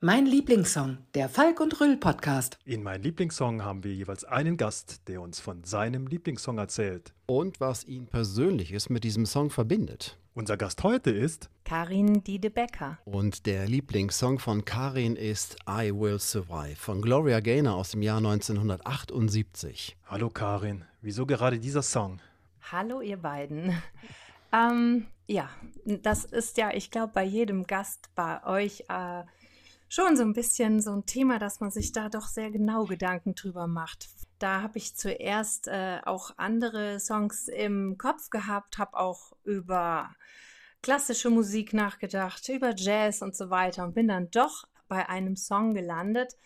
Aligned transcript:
Mein 0.00 0.26
Lieblingssong, 0.26 0.98
der 1.14 1.28
Falk 1.28 1.58
und 1.58 1.80
Rüll 1.80 1.96
Podcast. 1.96 2.56
In 2.64 2.84
meinem 2.84 3.02
Lieblingssong 3.02 3.64
haben 3.64 3.82
wir 3.82 3.92
jeweils 3.92 4.22
einen 4.22 4.56
Gast, 4.56 5.08
der 5.08 5.20
uns 5.20 5.40
von 5.40 5.64
seinem 5.64 6.06
Lieblingssong 6.06 6.56
erzählt. 6.56 7.12
Und 7.26 7.58
was 7.58 7.82
ihn 7.82 8.06
Persönliches 8.06 8.90
mit 8.90 9.02
diesem 9.02 9.26
Song 9.26 9.50
verbindet. 9.50 10.16
Unser 10.34 10.56
Gast 10.56 10.84
heute 10.84 11.10
ist 11.10 11.50
Karin 11.64 12.22
Diedebecker. 12.22 12.98
Und 13.06 13.44
der 13.46 13.66
Lieblingssong 13.66 14.38
von 14.38 14.64
Karin 14.64 15.16
ist 15.16 15.56
I 15.68 15.90
Will 15.92 16.20
Survive 16.20 16.76
von 16.76 17.02
Gloria 17.02 17.40
Gaynor 17.40 17.74
aus 17.74 17.90
dem 17.90 18.02
Jahr 18.02 18.18
1978. 18.18 19.96
Hallo 20.06 20.30
Karin, 20.30 20.84
wieso 21.00 21.26
gerade 21.26 21.58
dieser 21.58 21.82
Song? 21.82 22.20
Hallo 22.70 23.00
ihr 23.00 23.16
beiden. 23.16 23.82
Ähm, 24.52 25.08
ja, 25.26 25.50
das 25.84 26.24
ist 26.24 26.56
ja, 26.56 26.70
ich 26.72 26.90
glaube, 26.92 27.12
bei 27.14 27.24
jedem 27.24 27.66
Gast 27.66 28.08
bei 28.14 28.42
euch 28.46 28.84
äh, 28.88 29.24
schon 29.88 30.16
so 30.16 30.22
ein 30.22 30.32
bisschen 30.32 30.80
so 30.80 30.92
ein 30.92 31.06
Thema, 31.06 31.38
dass 31.38 31.60
man 31.60 31.70
sich 31.70 31.92
da 31.92 32.08
doch 32.08 32.26
sehr 32.26 32.50
genau 32.50 32.84
Gedanken 32.84 33.34
drüber 33.34 33.66
macht. 33.66 34.08
Da 34.38 34.62
habe 34.62 34.78
ich 34.78 34.96
zuerst 34.96 35.68
äh, 35.68 36.00
auch 36.04 36.32
andere 36.36 37.00
Songs 37.00 37.48
im 37.48 37.98
Kopf 37.98 38.30
gehabt, 38.30 38.78
habe 38.78 38.96
auch 38.96 39.32
über 39.44 40.14
klassische 40.82 41.30
Musik 41.30 41.72
nachgedacht, 41.72 42.48
über 42.48 42.74
Jazz 42.76 43.22
und 43.22 43.34
so 43.34 43.50
weiter 43.50 43.84
und 43.84 43.94
bin 43.94 44.08
dann 44.08 44.30
doch 44.30 44.64
bei 44.86 45.08
einem 45.08 45.36
Song 45.36 45.74
gelandet, 45.74 46.36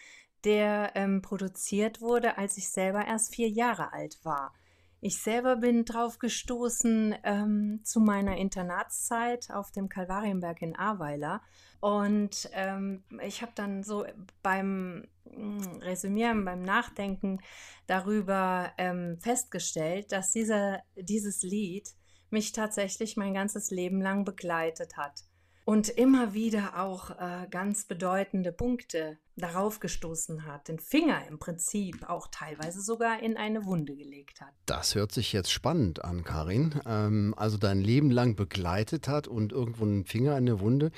der 0.45 0.93
ähm, 0.95 1.23
produziert 1.23 2.01
wurde, 2.01 2.39
als 2.39 2.57
ich 2.57 2.71
selber 2.71 3.07
erst 3.07 3.35
vier 3.35 3.49
Jahre 3.49 3.93
alt 3.93 4.19
war. 4.25 4.55
Ich 5.01 5.21
selber 5.21 5.57
bin 5.57 5.85
drauf 5.85 6.19
gestoßen 6.19 7.17
ähm, 7.25 7.81
zu 7.83 8.01
meiner 8.01 8.37
Internatszeit 8.37 9.51
auf 9.51 9.73
dem 9.73 9.89
Kalvarienberg 9.89 10.63
in 10.63 10.77
Ahrweiler. 10.77 11.43
Und 11.83 12.49
ähm, 12.53 13.03
ich 13.25 13.43
habe 13.43 13.51
dann 13.57 13.83
so 13.83 14.07
beim 14.41 15.09
hm, 15.29 15.81
Resümieren, 15.81 16.45
beim 16.45 16.63
Nachdenken 16.63 17.41
darüber 17.89 18.71
ähm, 18.79 19.19
festgestellt, 19.21 20.13
dass 20.13 20.31
dieser, 20.31 20.85
dieses 20.95 21.43
Lied 21.43 21.89
mich 22.31 22.53
tatsächlich 22.53 23.17
mein 23.17 23.35
ganzes 23.35 23.73
Leben 23.73 24.01
lang 24.01 24.25
begleitet 24.25 24.97
hat. 24.97 25.25
Und 25.65 25.89
immer 25.89 26.35
wieder 26.35 26.81
auch 26.81 27.11
äh, 27.19 27.49
ganz 27.51 27.85
bedeutende 27.85 28.53
Punkte 28.53 29.19
darauf 29.37 29.81
gestoßen 29.81 30.47
hat, 30.47 30.69
den 30.69 30.79
Finger 30.79 31.27
im 31.27 31.39
Prinzip 31.39 32.09
auch 32.09 32.29
teilweise 32.31 32.83
sogar 32.83 33.23
in 33.23 33.37
eine 33.37 33.65
Wunde 33.65 33.97
gelegt 33.97 34.41
hat. 34.41 34.51
Das 34.67 34.95
hört 34.95 35.13
sich 35.13 35.33
jetzt 35.33 35.51
spannend 35.51 36.05
an, 36.05 36.23
Karin. 36.23 36.81
Ähm, 36.87 37.35
also 37.37 37.57
dein 37.57 37.81
Leben 37.81 38.11
lang 38.11 38.37
begleitet 38.37 39.09
hat 39.09 39.29
und 39.29 39.53
irgendwo 39.53 39.85
einen 39.85 40.05
Finger 40.05 40.33
in 40.33 40.49
eine 40.49 40.61
Wunde. 40.61 40.91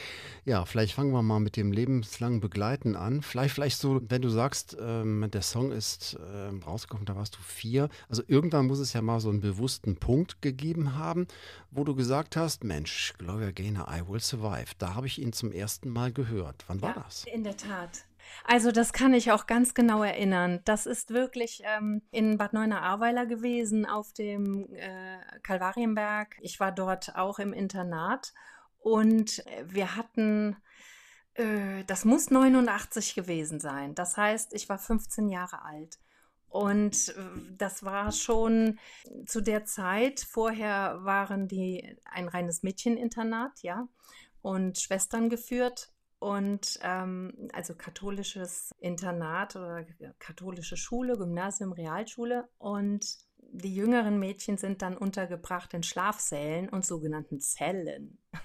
Ja, 0.44 0.64
vielleicht 0.64 0.94
fangen 0.94 1.12
wir 1.12 1.22
mal 1.22 1.38
mit 1.38 1.56
dem 1.56 1.70
lebenslangen 1.70 2.40
Begleiten 2.40 2.96
an. 2.96 3.22
Vielleicht, 3.22 3.54
vielleicht 3.54 3.78
so, 3.78 4.00
wenn 4.08 4.22
du 4.22 4.28
sagst, 4.28 4.76
ähm, 4.80 5.28
der 5.30 5.42
Song 5.42 5.70
ist 5.70 6.18
ähm, 6.34 6.62
rausgekommen, 6.62 7.06
da 7.06 7.14
warst 7.14 7.36
du 7.36 7.40
vier. 7.40 7.88
Also 8.08 8.22
irgendwann 8.26 8.66
muss 8.66 8.80
es 8.80 8.92
ja 8.92 9.02
mal 9.02 9.20
so 9.20 9.28
einen 9.28 9.40
bewussten 9.40 9.96
Punkt 9.96 10.42
gegeben 10.42 10.96
haben, 10.96 11.28
wo 11.70 11.84
du 11.84 11.94
gesagt 11.94 12.36
hast, 12.36 12.64
Mensch, 12.64 13.14
Gloria 13.18 13.52
Gaynor, 13.52 13.86
I 13.88 14.08
Will 14.08 14.20
Survive. 14.20 14.72
Da 14.78 14.94
habe 14.94 15.06
ich 15.06 15.20
ihn 15.20 15.32
zum 15.32 15.52
ersten 15.52 15.88
Mal 15.88 16.12
gehört. 16.12 16.64
Wann 16.66 16.82
war 16.82 16.96
ja, 16.96 17.02
das? 17.02 17.24
In 17.32 17.44
der 17.44 17.56
Tat. 17.56 18.04
Also 18.44 18.72
das 18.72 18.92
kann 18.92 19.14
ich 19.14 19.32
auch 19.32 19.46
ganz 19.46 19.74
genau 19.74 20.02
erinnern. 20.02 20.60
Das 20.64 20.86
ist 20.86 21.10
wirklich 21.10 21.62
ähm, 21.64 22.02
in 22.10 22.36
Bad 22.36 22.52
Neuenahr-Ahrweiler 22.52 23.26
gewesen, 23.26 23.86
auf 23.86 24.12
dem 24.12 24.72
äh, 24.74 25.18
Kalvarienberg. 25.42 26.36
Ich 26.40 26.60
war 26.60 26.72
dort 26.72 27.16
auch 27.16 27.38
im 27.38 27.52
Internat 27.52 28.32
und 28.78 29.42
wir 29.64 29.96
hatten, 29.96 30.56
äh, 31.34 31.84
das 31.86 32.04
muss 32.04 32.30
89 32.30 33.14
gewesen 33.14 33.60
sein. 33.60 33.94
Das 33.94 34.16
heißt, 34.16 34.52
ich 34.52 34.68
war 34.68 34.78
15 34.78 35.28
Jahre 35.28 35.62
alt. 35.62 35.98
Und 36.48 37.08
äh, 37.08 37.54
das 37.56 37.82
war 37.82 38.12
schon 38.12 38.78
zu 39.26 39.40
der 39.40 39.64
Zeit. 39.64 40.20
Vorher 40.20 40.98
waren 41.02 41.48
die 41.48 41.96
ein 42.04 42.28
reines 42.28 42.62
Mädcheninternat, 42.62 43.62
ja, 43.62 43.88
und 44.42 44.78
Schwestern 44.78 45.30
geführt 45.30 45.93
und 46.18 46.78
ähm, 46.82 47.48
also 47.52 47.74
katholisches 47.74 48.70
Internat 48.78 49.56
oder 49.56 49.84
katholische 50.18 50.76
Schule, 50.76 51.16
Gymnasium, 51.16 51.72
Realschule 51.72 52.48
und 52.58 53.18
die 53.38 53.74
jüngeren 53.74 54.18
Mädchen 54.18 54.56
sind 54.56 54.82
dann 54.82 54.96
untergebracht 54.96 55.74
in 55.74 55.82
Schlafsälen 55.82 56.68
und 56.68 56.84
sogenannten 56.84 57.40
Zellen. 57.40 58.18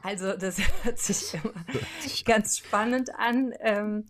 Also 0.00 0.36
das 0.36 0.58
hört 0.84 1.00
sich 1.00 1.34
immer 1.34 1.52
ganz 2.24 2.58
spannend 2.58 3.12
an. 3.16 3.52
Ähm, 3.58 4.06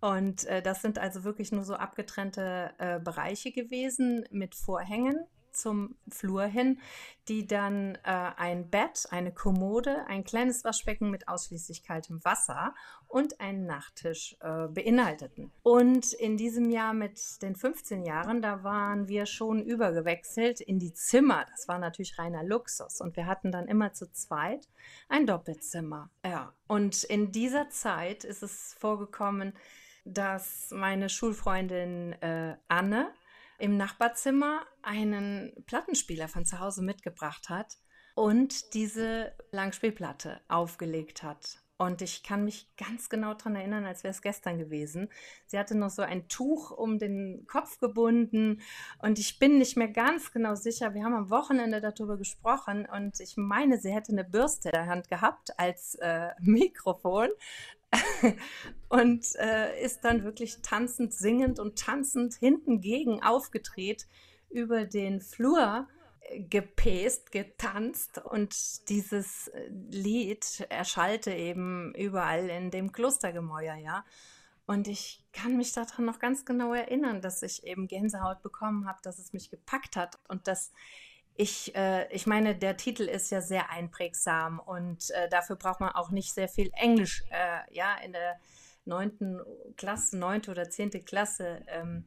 und 0.00 0.46
äh, 0.46 0.62
das 0.62 0.80
sind 0.80 0.98
also 0.98 1.22
wirklich 1.22 1.52
nur 1.52 1.64
so 1.64 1.74
abgetrennte 1.74 2.70
äh, 2.78 2.98
Bereiche 2.98 3.52
gewesen 3.52 4.24
mit 4.30 4.54
Vorhängen 4.54 5.26
zum 5.52 5.96
Flur 6.08 6.44
hin, 6.44 6.80
die 7.28 7.46
dann 7.46 7.96
äh, 8.04 8.32
ein 8.36 8.70
Bett, 8.70 9.06
eine 9.10 9.32
Kommode, 9.32 10.06
ein 10.06 10.24
kleines 10.24 10.64
Waschbecken 10.64 11.10
mit 11.10 11.28
ausschließlich 11.28 11.82
kaltem 11.82 12.24
Wasser 12.24 12.74
und 13.06 13.40
einen 13.40 13.66
Nachttisch 13.66 14.36
äh, 14.40 14.68
beinhalteten. 14.68 15.50
Und 15.62 16.12
in 16.14 16.36
diesem 16.36 16.70
Jahr 16.70 16.94
mit 16.94 17.42
den 17.42 17.54
15 17.54 18.04
Jahren, 18.04 18.42
da 18.42 18.64
waren 18.64 19.08
wir 19.08 19.26
schon 19.26 19.62
übergewechselt 19.62 20.60
in 20.60 20.78
die 20.78 20.92
Zimmer. 20.92 21.46
Das 21.50 21.68
war 21.68 21.78
natürlich 21.78 22.18
reiner 22.18 22.42
Luxus. 22.42 23.00
Und 23.00 23.16
wir 23.16 23.26
hatten 23.26 23.52
dann 23.52 23.66
immer 23.66 23.92
zu 23.92 24.10
zweit 24.12 24.68
ein 25.08 25.26
Doppelzimmer. 25.26 26.10
Ja. 26.24 26.52
Und 26.66 27.04
in 27.04 27.32
dieser 27.32 27.70
Zeit 27.70 28.24
ist 28.24 28.42
es 28.42 28.74
vorgekommen, 28.78 29.54
dass 30.04 30.70
meine 30.70 31.08
Schulfreundin 31.08 32.12
äh, 32.22 32.56
Anne 32.68 33.12
im 33.58 33.76
Nachbarzimmer 33.76 34.62
einen 34.82 35.52
Plattenspieler 35.66 36.28
von 36.28 36.44
zu 36.44 36.60
Hause 36.60 36.82
mitgebracht 36.82 37.48
hat 37.48 37.76
und 38.14 38.74
diese 38.74 39.32
Langspielplatte 39.52 40.40
aufgelegt 40.48 41.22
hat. 41.22 41.58
Und 41.80 42.02
ich 42.02 42.24
kann 42.24 42.44
mich 42.44 42.68
ganz 42.76 43.08
genau 43.08 43.34
daran 43.34 43.54
erinnern, 43.54 43.86
als 43.86 44.02
wäre 44.02 44.10
es 44.10 44.20
gestern 44.20 44.58
gewesen. 44.58 45.08
Sie 45.46 45.56
hatte 45.56 45.76
noch 45.76 45.90
so 45.90 46.02
ein 46.02 46.26
Tuch 46.26 46.72
um 46.72 46.98
den 46.98 47.46
Kopf 47.46 47.78
gebunden 47.78 48.60
und 49.00 49.20
ich 49.20 49.38
bin 49.38 49.58
nicht 49.58 49.76
mehr 49.76 49.86
ganz 49.86 50.32
genau 50.32 50.56
sicher. 50.56 50.92
Wir 50.94 51.04
haben 51.04 51.14
am 51.14 51.30
Wochenende 51.30 51.80
darüber 51.80 52.16
gesprochen 52.16 52.84
und 52.92 53.20
ich 53.20 53.36
meine, 53.36 53.78
sie 53.78 53.92
hätte 53.92 54.10
eine 54.10 54.24
Bürste 54.24 54.70
in 54.70 54.72
der 54.72 54.86
Hand 54.86 55.08
gehabt 55.08 55.56
als 55.56 55.94
äh, 55.96 56.30
Mikrofon. 56.40 57.28
und 58.88 59.34
äh, 59.36 59.82
ist 59.82 60.04
dann 60.04 60.24
wirklich 60.24 60.60
tanzend, 60.62 61.14
singend 61.14 61.58
und 61.58 61.78
tanzend 61.78 62.34
hinten 62.34 62.80
gegen 62.80 63.22
aufgedreht 63.22 64.06
über 64.50 64.84
den 64.84 65.20
Flur 65.20 65.88
äh, 66.20 66.42
gepäst, 66.42 67.32
getanzt 67.32 68.18
und 68.18 68.88
dieses 68.88 69.48
äh, 69.48 69.68
Lied 69.90 70.66
erschallte 70.68 71.32
eben 71.32 71.94
überall 71.94 72.48
in 72.48 72.70
dem 72.70 72.92
Klostergemäuer, 72.92 73.76
ja. 73.76 74.04
Und 74.66 74.86
ich 74.86 75.24
kann 75.32 75.56
mich 75.56 75.72
daran 75.72 76.04
noch 76.04 76.18
ganz 76.18 76.44
genau 76.44 76.74
erinnern, 76.74 77.22
dass 77.22 77.42
ich 77.42 77.64
eben 77.64 77.88
Gänsehaut 77.88 78.42
bekommen 78.42 78.86
habe, 78.86 78.98
dass 79.02 79.18
es 79.18 79.32
mich 79.32 79.48
gepackt 79.48 79.96
hat 79.96 80.18
und 80.28 80.46
dass 80.46 80.72
ich, 81.38 81.72
äh, 81.76 82.12
ich 82.12 82.26
meine, 82.26 82.56
der 82.56 82.76
Titel 82.76 83.04
ist 83.04 83.30
ja 83.30 83.40
sehr 83.40 83.70
einprägsam 83.70 84.58
und 84.58 85.10
äh, 85.12 85.28
dafür 85.28 85.54
braucht 85.54 85.78
man 85.78 85.90
auch 85.90 86.10
nicht 86.10 86.34
sehr 86.34 86.48
viel 86.48 86.70
Englisch. 86.74 87.22
Äh, 87.30 87.60
ja, 87.70 87.96
in 88.04 88.12
der 88.12 88.40
neunten 88.84 89.40
Klasse, 89.76 90.18
neunte 90.18 90.50
oder 90.50 90.68
zehnte 90.68 91.00
Klasse 91.00 91.62
ähm, 91.68 92.06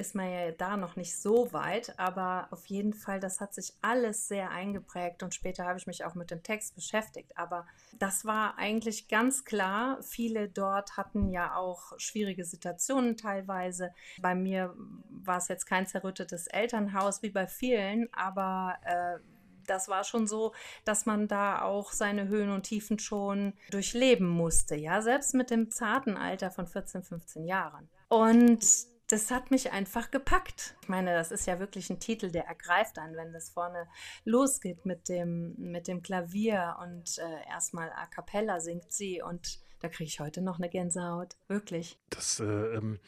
ist 0.00 0.14
man 0.14 0.30
ja 0.30 0.50
da 0.50 0.76
noch 0.76 0.96
nicht 0.96 1.16
so 1.16 1.52
weit, 1.52 1.98
aber 1.98 2.48
auf 2.50 2.66
jeden 2.66 2.94
Fall, 2.94 3.20
das 3.20 3.40
hat 3.40 3.52
sich 3.54 3.74
alles 3.82 4.28
sehr 4.28 4.50
eingeprägt 4.50 5.22
und 5.22 5.34
später 5.34 5.66
habe 5.66 5.78
ich 5.78 5.86
mich 5.86 6.04
auch 6.04 6.14
mit 6.14 6.30
dem 6.30 6.42
Text 6.42 6.74
beschäftigt. 6.74 7.36
Aber 7.36 7.66
das 7.98 8.24
war 8.24 8.58
eigentlich 8.58 9.08
ganz 9.08 9.44
klar. 9.44 10.02
Viele 10.02 10.48
dort 10.48 10.96
hatten 10.96 11.28
ja 11.28 11.54
auch 11.54 11.92
schwierige 11.98 12.44
Situationen 12.44 13.16
teilweise. 13.16 13.90
Bei 14.20 14.34
mir 14.34 14.74
war 15.10 15.36
es 15.36 15.48
jetzt 15.48 15.66
kein 15.66 15.86
zerrüttetes 15.86 16.46
Elternhaus 16.46 17.22
wie 17.22 17.30
bei 17.30 17.46
vielen, 17.46 18.12
aber 18.14 18.76
äh, 18.84 19.18
das 19.66 19.88
war 19.88 20.04
schon 20.04 20.26
so, 20.26 20.52
dass 20.84 21.06
man 21.06 21.28
da 21.28 21.62
auch 21.62 21.92
seine 21.92 22.28
Höhen 22.28 22.50
und 22.50 22.62
Tiefen 22.62 22.98
schon 22.98 23.52
durchleben 23.70 24.28
musste, 24.28 24.74
ja, 24.74 25.02
selbst 25.02 25.34
mit 25.34 25.50
dem 25.50 25.70
zarten 25.70 26.16
Alter 26.16 26.50
von 26.50 26.66
14, 26.66 27.02
15 27.02 27.44
Jahren. 27.44 27.88
Und 28.08 28.89
das 29.12 29.30
hat 29.30 29.50
mich 29.50 29.72
einfach 29.72 30.10
gepackt. 30.10 30.76
Ich 30.82 30.88
meine, 30.88 31.14
das 31.14 31.32
ist 31.32 31.46
ja 31.46 31.58
wirklich 31.58 31.90
ein 31.90 32.00
Titel, 32.00 32.30
der 32.30 32.46
ergreift 32.46 32.98
einen, 32.98 33.16
wenn 33.16 33.32
das 33.32 33.50
vorne 33.50 33.88
losgeht 34.24 34.86
mit 34.86 35.08
dem, 35.08 35.54
mit 35.58 35.88
dem 35.88 36.02
Klavier 36.02 36.76
und 36.82 37.18
äh, 37.18 37.48
erstmal 37.48 37.90
a 37.90 38.06
cappella 38.06 38.60
singt 38.60 38.92
sie 38.92 39.22
und 39.22 39.60
da 39.80 39.88
kriege 39.88 40.08
ich 40.08 40.20
heute 40.20 40.42
noch 40.42 40.58
eine 40.58 40.68
Gänsehaut. 40.68 41.36
Wirklich. 41.48 41.98
Das 42.10 42.40
äh, 42.40 42.44
ähm, 42.44 43.00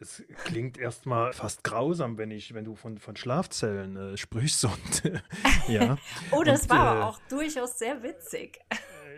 es 0.00 0.22
klingt 0.44 0.78
erstmal 0.78 1.32
fast 1.32 1.64
grausam, 1.64 2.18
wenn 2.18 2.30
ich, 2.30 2.54
wenn 2.54 2.64
du 2.64 2.76
von, 2.76 2.98
von 2.98 3.16
Schlafzellen 3.16 3.96
äh, 3.96 4.16
sprichst 4.16 4.64
und 4.64 5.02
ja. 5.68 5.98
oh, 6.30 6.42
das 6.42 6.62
und, 6.62 6.70
war 6.70 6.98
äh, 6.98 7.02
auch 7.02 7.18
durchaus 7.28 7.78
sehr 7.78 8.02
witzig. 8.02 8.60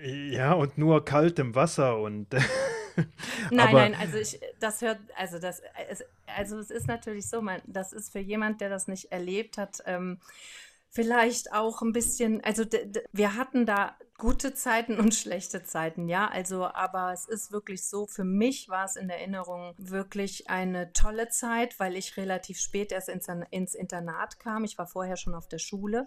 Ja, 0.02 0.54
und 0.54 0.78
nur 0.78 1.04
kaltem 1.04 1.54
Wasser 1.54 1.98
und 1.98 2.28
Nein, 3.50 3.74
nein, 3.74 3.94
also 3.94 4.18
ich, 4.18 4.40
das 4.60 4.80
hört, 4.80 4.98
also 5.16 5.38
das, 5.38 5.62
also 6.26 6.58
es 6.58 6.70
ist 6.70 6.86
natürlich 6.86 7.28
so, 7.28 7.42
man, 7.42 7.60
das 7.66 7.92
ist 7.92 8.12
für 8.12 8.18
jemand, 8.18 8.60
der 8.60 8.68
das 8.68 8.88
nicht 8.88 9.12
erlebt 9.12 9.58
hat, 9.58 9.82
ähm, 9.86 10.18
vielleicht 10.90 11.52
auch 11.52 11.82
ein 11.82 11.92
bisschen, 11.92 12.42
also 12.42 12.64
wir 13.12 13.36
hatten 13.36 13.64
da 13.64 13.96
gute 14.18 14.54
Zeiten 14.54 14.98
und 14.98 15.14
schlechte 15.14 15.62
Zeiten, 15.62 16.08
ja. 16.08 16.28
Also, 16.28 16.66
aber 16.66 17.12
es 17.12 17.26
ist 17.26 17.52
wirklich 17.52 17.84
so, 17.84 18.06
für 18.06 18.24
mich 18.24 18.68
war 18.68 18.84
es 18.84 18.96
in 18.96 19.08
Erinnerung 19.08 19.74
wirklich 19.78 20.50
eine 20.50 20.92
tolle 20.92 21.28
Zeit, 21.28 21.80
weil 21.80 21.96
ich 21.96 22.16
relativ 22.16 22.58
spät 22.58 22.92
erst 22.92 23.08
ins, 23.08 23.28
ins 23.50 23.74
Internat 23.74 24.38
kam. 24.38 24.64
Ich 24.64 24.76
war 24.78 24.86
vorher 24.86 25.16
schon 25.16 25.34
auf 25.34 25.48
der 25.48 25.58
Schule. 25.58 26.06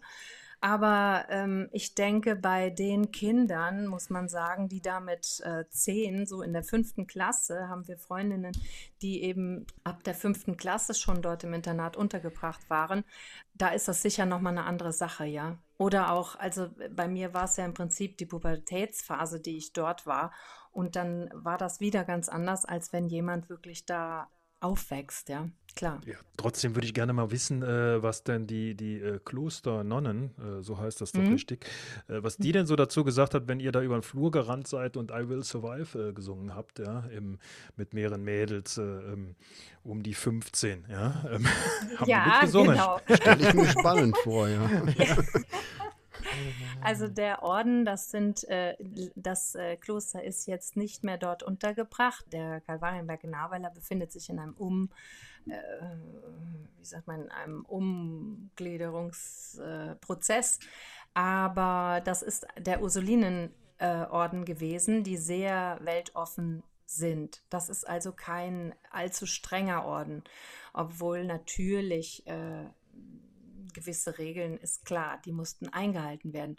Aber 0.63 1.25
ähm, 1.27 1.67
ich 1.73 1.93
denke, 1.93 2.37
bei 2.37 2.69
den 2.69 3.11
Kindern 3.11 3.85
muss 3.85 4.09
man 4.09 4.29
sagen, 4.29 4.69
die 4.69 4.79
da 4.81 5.01
mit 5.01 5.41
äh, 5.41 5.65
zehn, 5.67 6.25
so 6.25 6.41
in 6.41 6.53
der 6.53 6.63
fünften 6.63 7.05
Klasse, 7.05 7.67
haben 7.67 7.85
wir 7.89 7.97
Freundinnen, 7.97 8.53
die 9.01 9.23
eben 9.23 9.67
ab 9.83 10.05
der 10.05 10.15
fünften 10.15 10.55
Klasse 10.55 10.93
schon 10.93 11.21
dort 11.21 11.43
im 11.43 11.53
Internat 11.53 11.97
untergebracht 11.97 12.69
waren. 12.69 13.03
Da 13.55 13.71
ist 13.71 13.89
das 13.89 14.01
sicher 14.01 14.25
nochmal 14.25 14.57
eine 14.57 14.63
andere 14.63 14.93
Sache, 14.93 15.25
ja. 15.25 15.57
Oder 15.77 16.13
auch, 16.13 16.39
also 16.39 16.69
bei 16.95 17.09
mir 17.09 17.33
war 17.33 17.43
es 17.43 17.57
ja 17.57 17.65
im 17.65 17.73
Prinzip 17.73 18.17
die 18.17 18.25
Pubertätsphase, 18.25 19.41
die 19.41 19.57
ich 19.57 19.73
dort 19.73 20.07
war. 20.07 20.31
Und 20.71 20.95
dann 20.95 21.29
war 21.33 21.57
das 21.57 21.81
wieder 21.81 22.05
ganz 22.05 22.29
anders, 22.29 22.63
als 22.63 22.93
wenn 22.93 23.09
jemand 23.09 23.49
wirklich 23.49 23.85
da 23.85 24.29
aufwächst, 24.63 25.29
ja, 25.29 25.49
klar. 25.75 26.01
Ja, 26.05 26.15
trotzdem 26.37 26.75
würde 26.75 26.87
ich 26.87 26.93
gerne 26.93 27.13
mal 27.13 27.31
wissen, 27.31 27.61
äh, 27.61 28.01
was 28.01 28.23
denn 28.23 28.47
die, 28.47 28.75
die 28.75 28.99
äh, 28.99 29.19
Klosternonnen, 29.23 30.31
äh, 30.37 30.61
so 30.61 30.77
heißt 30.77 31.01
das 31.01 31.11
doch 31.11 31.21
mhm. 31.21 31.33
richtig, 31.33 31.65
äh, 32.07 32.23
was 32.23 32.37
die 32.37 32.51
denn 32.51 32.65
so 32.65 32.75
dazu 32.75 33.03
gesagt 33.03 33.33
hat, 33.33 33.47
wenn 33.47 33.59
ihr 33.59 33.71
da 33.71 33.81
über 33.81 33.97
den 33.97 34.03
Flur 34.03 34.31
gerannt 34.31 34.67
seid 34.67 34.97
und 34.97 35.11
I 35.11 35.27
Will 35.27 35.43
Survive 35.43 36.09
äh, 36.09 36.13
gesungen 36.13 36.55
habt, 36.55 36.79
ja, 36.79 37.01
im, 37.15 37.39
mit 37.75 37.93
mehreren 37.93 38.23
Mädels 38.23 38.77
äh, 38.77 38.81
ähm, 38.81 39.35
um 39.83 40.01
die 40.01 40.13
15, 40.13 40.85
ja. 40.89 41.25
Ähm, 41.29 41.45
haben 41.97 42.09
ja, 42.09 42.23
die 42.23 42.29
mitgesungen. 42.29 42.71
genau. 42.73 42.99
Stelle 43.13 43.47
ich 43.49 43.53
mir 43.53 43.67
spannend 43.67 44.17
vor, 44.17 44.47
ja. 44.47 44.69
ja. 44.97 45.17
Also 46.81 47.07
der 47.07 47.43
Orden, 47.43 47.85
das 47.85 48.09
sind, 48.11 48.43
äh, 48.49 48.75
das 49.15 49.55
äh, 49.55 49.77
Kloster 49.77 50.23
ist 50.23 50.47
jetzt 50.47 50.75
nicht 50.77 51.03
mehr 51.03 51.17
dort 51.17 51.43
untergebracht. 51.43 52.25
Der 52.31 52.61
Kalvarienberg 52.61 53.23
in 53.23 53.33
Ahrweiler 53.33 53.69
befindet 53.69 54.11
sich 54.11 54.29
in 54.29 54.39
einem 54.39 54.53
Um, 54.55 54.89
äh, 55.47 55.53
wie 56.77 56.85
sagt 56.85 57.07
man, 57.07 57.29
einem 57.29 57.65
Umgliederungsprozess. 57.65 60.59
Aber 61.13 62.01
das 62.03 62.21
ist 62.21 62.45
der 62.57 62.81
Ursulinenorden 62.81 64.43
gewesen, 64.45 65.03
die 65.03 65.17
sehr 65.17 65.79
weltoffen 65.81 66.63
sind. 66.85 67.41
Das 67.49 67.69
ist 67.69 67.87
also 67.87 68.11
kein 68.11 68.75
allzu 68.91 69.25
strenger 69.25 69.85
Orden, 69.85 70.23
obwohl 70.73 71.25
natürlich 71.25 72.27
äh, 72.27 72.65
gewisse 73.73 74.17
Regeln 74.17 74.57
ist 74.57 74.85
klar, 74.85 75.21
die 75.25 75.31
mussten 75.31 75.69
eingehalten 75.69 76.33
werden. 76.33 76.57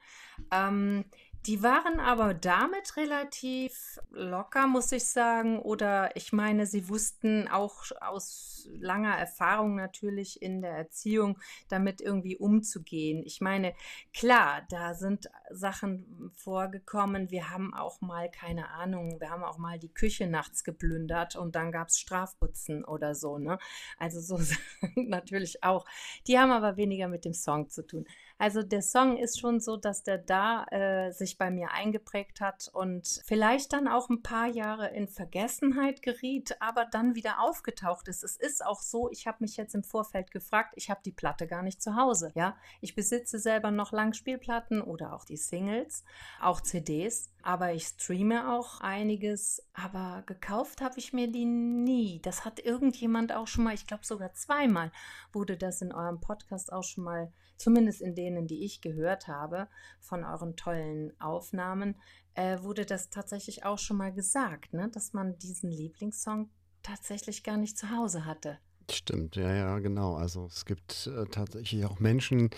Ähm, 0.50 1.04
die 1.46 1.62
waren 1.62 2.00
aber 2.00 2.32
damit 2.32 2.96
relativ 2.96 4.00
locker, 4.10 4.66
muss 4.66 4.92
ich 4.92 5.06
sagen. 5.06 5.58
Oder 5.58 6.16
ich 6.16 6.32
meine, 6.32 6.66
sie 6.66 6.88
wussten 6.88 7.48
auch 7.48 7.84
aus 8.00 8.66
langer 8.72 9.14
Erfahrung 9.16 9.74
natürlich 9.74 10.40
in 10.40 10.62
der 10.62 10.72
Erziehung 10.72 11.38
damit 11.68 12.00
irgendwie 12.00 12.36
umzugehen. 12.38 13.22
Ich 13.26 13.42
meine, 13.42 13.74
klar, 14.14 14.62
da 14.70 14.94
sind 14.94 15.30
Sachen 15.50 16.32
vorgekommen. 16.34 17.30
Wir 17.30 17.50
haben 17.50 17.74
auch 17.74 18.00
mal, 18.00 18.30
keine 18.30 18.70
Ahnung, 18.70 19.20
wir 19.20 19.28
haben 19.28 19.44
auch 19.44 19.58
mal 19.58 19.78
die 19.78 19.92
Küche 19.92 20.26
nachts 20.26 20.64
geplündert 20.64 21.36
und 21.36 21.56
dann 21.56 21.72
gab 21.72 21.88
es 21.88 21.98
Strafputzen 21.98 22.86
oder 22.86 23.14
so. 23.14 23.38
Ne? 23.38 23.58
Also 23.98 24.20
so 24.20 24.40
natürlich 24.96 25.62
auch. 25.62 25.84
Die 26.26 26.38
haben 26.38 26.50
aber 26.50 26.78
weniger 26.78 27.08
mit 27.08 27.26
dem 27.26 27.34
Song 27.34 27.68
zu 27.68 27.86
tun. 27.86 28.06
Also 28.36 28.62
der 28.62 28.82
Song 28.82 29.16
ist 29.16 29.38
schon 29.38 29.60
so, 29.60 29.76
dass 29.76 30.02
der 30.02 30.18
da 30.18 30.64
äh, 30.70 31.12
sich 31.12 31.38
bei 31.38 31.50
mir 31.50 31.70
eingeprägt 31.70 32.40
hat 32.40 32.68
und 32.72 33.22
vielleicht 33.24 33.72
dann 33.72 33.86
auch 33.86 34.08
ein 34.08 34.22
paar 34.22 34.48
Jahre 34.48 34.88
in 34.88 35.06
Vergessenheit 35.06 36.02
geriet, 36.02 36.56
aber 36.60 36.84
dann 36.84 37.14
wieder 37.14 37.40
aufgetaucht 37.40 38.08
ist. 38.08 38.24
Es 38.24 38.36
ist 38.36 38.64
auch 38.64 38.80
so, 38.80 39.08
ich 39.10 39.28
habe 39.28 39.38
mich 39.40 39.56
jetzt 39.56 39.74
im 39.76 39.84
Vorfeld 39.84 40.32
gefragt, 40.32 40.74
ich 40.76 40.90
habe 40.90 41.00
die 41.04 41.12
Platte 41.12 41.46
gar 41.46 41.62
nicht 41.62 41.80
zu 41.80 41.94
Hause. 41.94 42.32
Ja, 42.34 42.56
ich 42.80 42.96
besitze 42.96 43.38
selber 43.38 43.70
noch 43.70 43.92
Langspielplatten 43.92 44.82
oder 44.82 45.14
auch 45.14 45.24
die 45.24 45.36
Singles, 45.36 46.04
auch 46.40 46.60
CDs, 46.60 47.30
aber 47.42 47.72
ich 47.72 47.86
streame 47.86 48.52
auch 48.52 48.80
einiges, 48.80 49.64
aber 49.74 50.24
gekauft 50.26 50.80
habe 50.80 50.98
ich 50.98 51.12
mir 51.12 51.30
die 51.30 51.44
nie. 51.44 52.20
Das 52.22 52.44
hat 52.44 52.58
irgendjemand 52.58 53.32
auch 53.32 53.46
schon 53.46 53.64
mal, 53.64 53.74
ich 53.74 53.86
glaube 53.86 54.04
sogar 54.04 54.32
zweimal 54.34 54.90
wurde 55.32 55.56
das 55.56 55.82
in 55.82 55.92
eurem 55.92 56.20
Podcast 56.20 56.72
auch 56.72 56.82
schon 56.82 57.04
mal 57.04 57.32
zumindest 57.56 58.00
in 58.00 58.14
denen, 58.24 58.46
die 58.46 58.64
ich 58.64 58.80
gehört 58.80 59.28
habe, 59.28 59.68
von 60.00 60.24
euren 60.24 60.56
tollen 60.56 61.12
Aufnahmen, 61.20 61.96
äh, 62.34 62.60
wurde 62.62 62.86
das 62.86 63.10
tatsächlich 63.10 63.64
auch 63.64 63.78
schon 63.78 63.98
mal 63.98 64.12
gesagt, 64.12 64.72
ne? 64.72 64.88
dass 64.88 65.12
man 65.12 65.38
diesen 65.38 65.70
Lieblingssong 65.70 66.48
tatsächlich 66.82 67.42
gar 67.42 67.56
nicht 67.56 67.76
zu 67.76 67.90
Hause 67.90 68.24
hatte. 68.24 68.58
Stimmt, 68.90 69.36
ja, 69.36 69.54
ja, 69.54 69.78
genau. 69.78 70.16
Also 70.16 70.46
es 70.46 70.66
gibt 70.66 71.06
äh, 71.06 71.24
tatsächlich 71.24 71.86
auch 71.86 72.00
Menschen, 72.00 72.50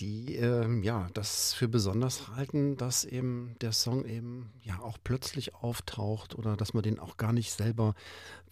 die 0.00 0.34
äh, 0.34 0.66
ja 0.82 1.08
das 1.14 1.54
für 1.54 1.68
besonders 1.68 2.28
halten, 2.28 2.76
dass 2.76 3.04
eben 3.04 3.54
der 3.60 3.70
Song 3.70 4.04
eben 4.04 4.50
ja 4.60 4.80
auch 4.80 4.98
plötzlich 5.04 5.54
auftaucht 5.54 6.34
oder 6.34 6.56
dass 6.56 6.74
man 6.74 6.82
den 6.82 6.98
auch 6.98 7.16
gar 7.16 7.32
nicht 7.32 7.52
selber 7.52 7.94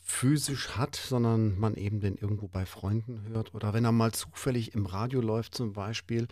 physisch 0.05 0.77
hat, 0.77 0.95
sondern 0.95 1.59
man 1.59 1.75
eben 1.75 1.99
den 1.99 2.17
irgendwo 2.17 2.47
bei 2.47 2.65
Freunden 2.65 3.25
hört 3.29 3.55
oder 3.55 3.75
wenn 3.75 3.85
er 3.85 3.91
mal 3.91 4.13
zufällig 4.13 4.73
im 4.75 4.87
Radio 4.87 5.21
läuft 5.21 5.57
zum 5.57 5.73
Beispiel. 5.73 6.29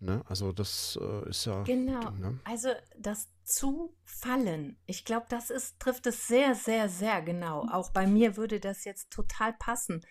Ne? 0.00 0.22
Also 0.28 0.52
das 0.52 0.98
äh, 1.00 1.28
ist 1.28 1.44
ja. 1.46 1.62
Genau. 1.64 2.10
Ne? 2.10 2.38
Also 2.44 2.68
das 2.96 3.28
Zufallen. 3.48 4.76
Ich 4.84 5.06
glaube, 5.06 5.24
das 5.30 5.48
ist, 5.48 5.80
trifft 5.80 6.06
es 6.06 6.28
sehr, 6.28 6.54
sehr, 6.54 6.90
sehr 6.90 7.22
genau. 7.22 7.66
Auch 7.70 7.90
bei 7.90 8.06
mir 8.06 8.36
würde 8.36 8.60
das 8.60 8.84
jetzt 8.84 9.10
total 9.10 9.54
passen. 9.54 10.04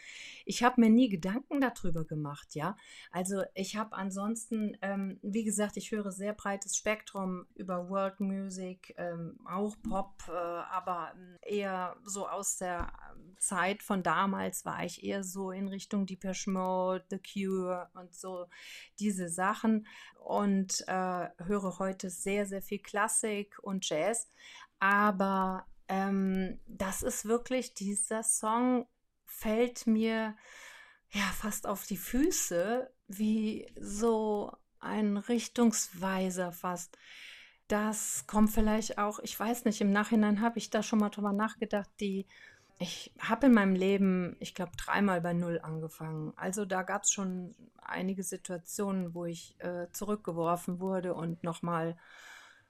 Ich 0.44 0.64
habe 0.64 0.82
mir 0.82 0.90
nie 0.90 1.08
Gedanken 1.08 1.62
darüber 1.62 2.04
gemacht, 2.04 2.56
ja. 2.56 2.76
Also 3.12 3.44
ich 3.54 3.76
habe 3.76 3.96
ansonsten, 3.96 4.76
ähm, 4.82 5.20
wie 5.22 5.44
gesagt, 5.44 5.78
ich 5.78 5.92
höre 5.92 6.12
sehr 6.12 6.34
breites 6.34 6.76
Spektrum 6.76 7.46
über 7.54 7.90
World 7.90 8.20
Music, 8.22 8.96
ähm, 8.98 9.38
auch 9.46 9.76
Pop, 9.88 10.16
äh, 10.28 10.32
aber 10.32 11.14
eher 11.44 11.96
so 12.06 12.28
aus 12.28 12.58
der 12.58 12.92
Zeit 13.38 13.84
von 13.84 14.02
damals 14.02 14.66
war 14.66 14.84
ich 14.84 15.04
eher 15.04 15.24
so 15.24 15.52
in 15.52 15.68
Richtung 15.68 16.08
Depeche 16.08 16.50
Mode, 16.50 17.06
The 17.12 17.20
Cure 17.20 17.92
und 17.94 18.16
so 18.16 18.48
diese 19.00 19.30
Sachen 19.30 19.86
und 20.16 20.84
äh, 20.88 21.30
höre 21.38 21.78
heute 21.78 22.10
sehr, 22.10 22.48
sehr 22.48 22.64
viel 22.64 22.80
Klassik 22.80 23.27
und 23.62 23.88
Jazz. 23.88 24.30
Aber 24.80 25.66
ähm, 25.88 26.60
das 26.68 27.04
ist 27.04 27.26
wirklich, 27.26 27.74
dieser 27.74 28.24
Song 28.24 28.88
fällt 29.26 29.88
mir 29.88 30.36
ja 31.12 31.26
fast 31.36 31.68
auf 31.68 31.86
die 31.86 31.98
Füße, 31.98 32.92
wie 33.08 33.72
so 33.80 34.52
ein 34.80 35.18
Richtungsweiser 35.18 36.52
fast. 36.52 36.98
Das 37.68 38.26
kommt 38.28 38.52
vielleicht 38.52 38.98
auch, 38.98 39.20
ich 39.20 39.38
weiß 39.38 39.66
nicht, 39.66 39.82
im 39.82 39.92
Nachhinein 39.92 40.42
habe 40.42 40.58
ich 40.58 40.70
da 40.70 40.84
schon 40.84 41.00
mal 41.00 41.10
drüber 41.10 41.34
nachgedacht, 41.34 41.90
die 42.00 42.26
ich 42.80 43.12
habe 43.20 43.48
in 43.48 43.54
meinem 43.54 43.74
Leben, 43.74 44.36
ich 44.40 44.54
glaube, 44.54 44.72
dreimal 44.78 45.20
bei 45.22 45.34
Null 45.34 45.60
angefangen. 45.64 46.34
Also 46.36 46.66
da 46.66 46.84
gab 46.84 47.04
es 47.04 47.12
schon 47.12 47.56
einige 47.82 48.22
Situationen, 48.22 49.16
wo 49.16 49.26
ich 49.26 49.56
äh, 49.60 49.88
zurückgeworfen 49.92 50.80
wurde 50.80 51.16
und 51.16 51.44
nochmal 51.44 51.98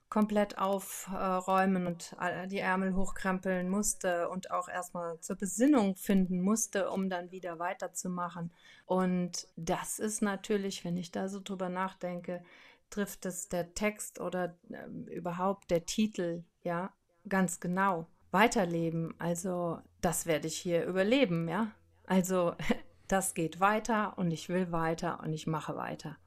komplett 0.09 0.57
aufräumen 0.57 1.85
und 1.85 2.15
die 2.49 2.59
Ärmel 2.59 2.95
hochkrempeln 2.95 3.69
musste 3.69 4.29
und 4.29 4.51
auch 4.51 4.69
erstmal 4.69 5.19
zur 5.19 5.35
Besinnung 5.35 5.95
finden 5.95 6.41
musste, 6.41 6.89
um 6.89 7.09
dann 7.09 7.31
wieder 7.31 7.59
weiterzumachen. 7.59 8.53
Und 8.85 9.47
das 9.57 9.99
ist 9.99 10.21
natürlich, 10.21 10.85
wenn 10.85 10.95
ich 10.95 11.11
da 11.11 11.27
so 11.27 11.41
drüber 11.41 11.67
nachdenke, 11.67 12.41
trifft 12.89 13.25
es 13.25 13.49
der 13.49 13.73
Text 13.73 14.19
oder 14.19 14.57
äh, 14.69 14.87
überhaupt 15.13 15.69
der 15.71 15.85
Titel, 15.85 16.43
ja, 16.63 16.93
ganz 17.27 17.59
genau. 17.59 18.07
Weiterleben, 18.31 19.15
also 19.19 19.79
das 20.01 20.25
werde 20.25 20.47
ich 20.47 20.57
hier 20.57 20.85
überleben, 20.85 21.47
ja. 21.47 21.71
Also 22.05 22.55
das 23.07 23.33
geht 23.33 23.59
weiter 23.59 24.17
und 24.17 24.31
ich 24.31 24.49
will 24.49 24.71
weiter 24.71 25.19
und 25.21 25.33
ich 25.33 25.47
mache 25.47 25.75
weiter. 25.75 26.17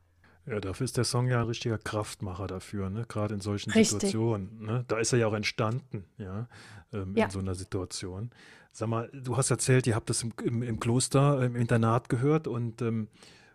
Ja, 0.51 0.59
dafür 0.59 0.85
ist 0.85 0.97
der 0.97 1.05
Song 1.05 1.29
ja 1.29 1.41
ein 1.41 1.47
richtiger 1.47 1.79
Kraftmacher 1.79 2.49
dafür, 2.49 2.91
ne? 2.91 3.05
gerade 3.07 3.35
in 3.35 3.41
solchen 3.41 3.71
Richtig. 3.71 4.01
Situationen. 4.01 4.63
Ne? 4.63 4.85
Da 4.89 4.99
ist 4.99 5.13
er 5.13 5.21
ja 5.21 5.29
auch 5.29 5.35
entstanden, 5.35 6.05
ja, 6.19 6.49
ähm, 6.93 7.17
ja, 7.17 7.27
in 7.27 7.31
so 7.31 7.39
einer 7.39 7.55
Situation. 7.55 8.31
Sag 8.73 8.89
mal, 8.89 9.09
du 9.13 9.37
hast 9.37 9.51
erzählt, 9.51 9.87
ihr 9.87 9.95
habt 9.95 10.11
das 10.11 10.25
im, 10.25 10.33
im, 10.45 10.63
im 10.63 10.81
Kloster, 10.81 11.43
im 11.45 11.55
Internat 11.55 12.09
gehört 12.09 12.49
und 12.49 12.83
ähm, 12.83 13.07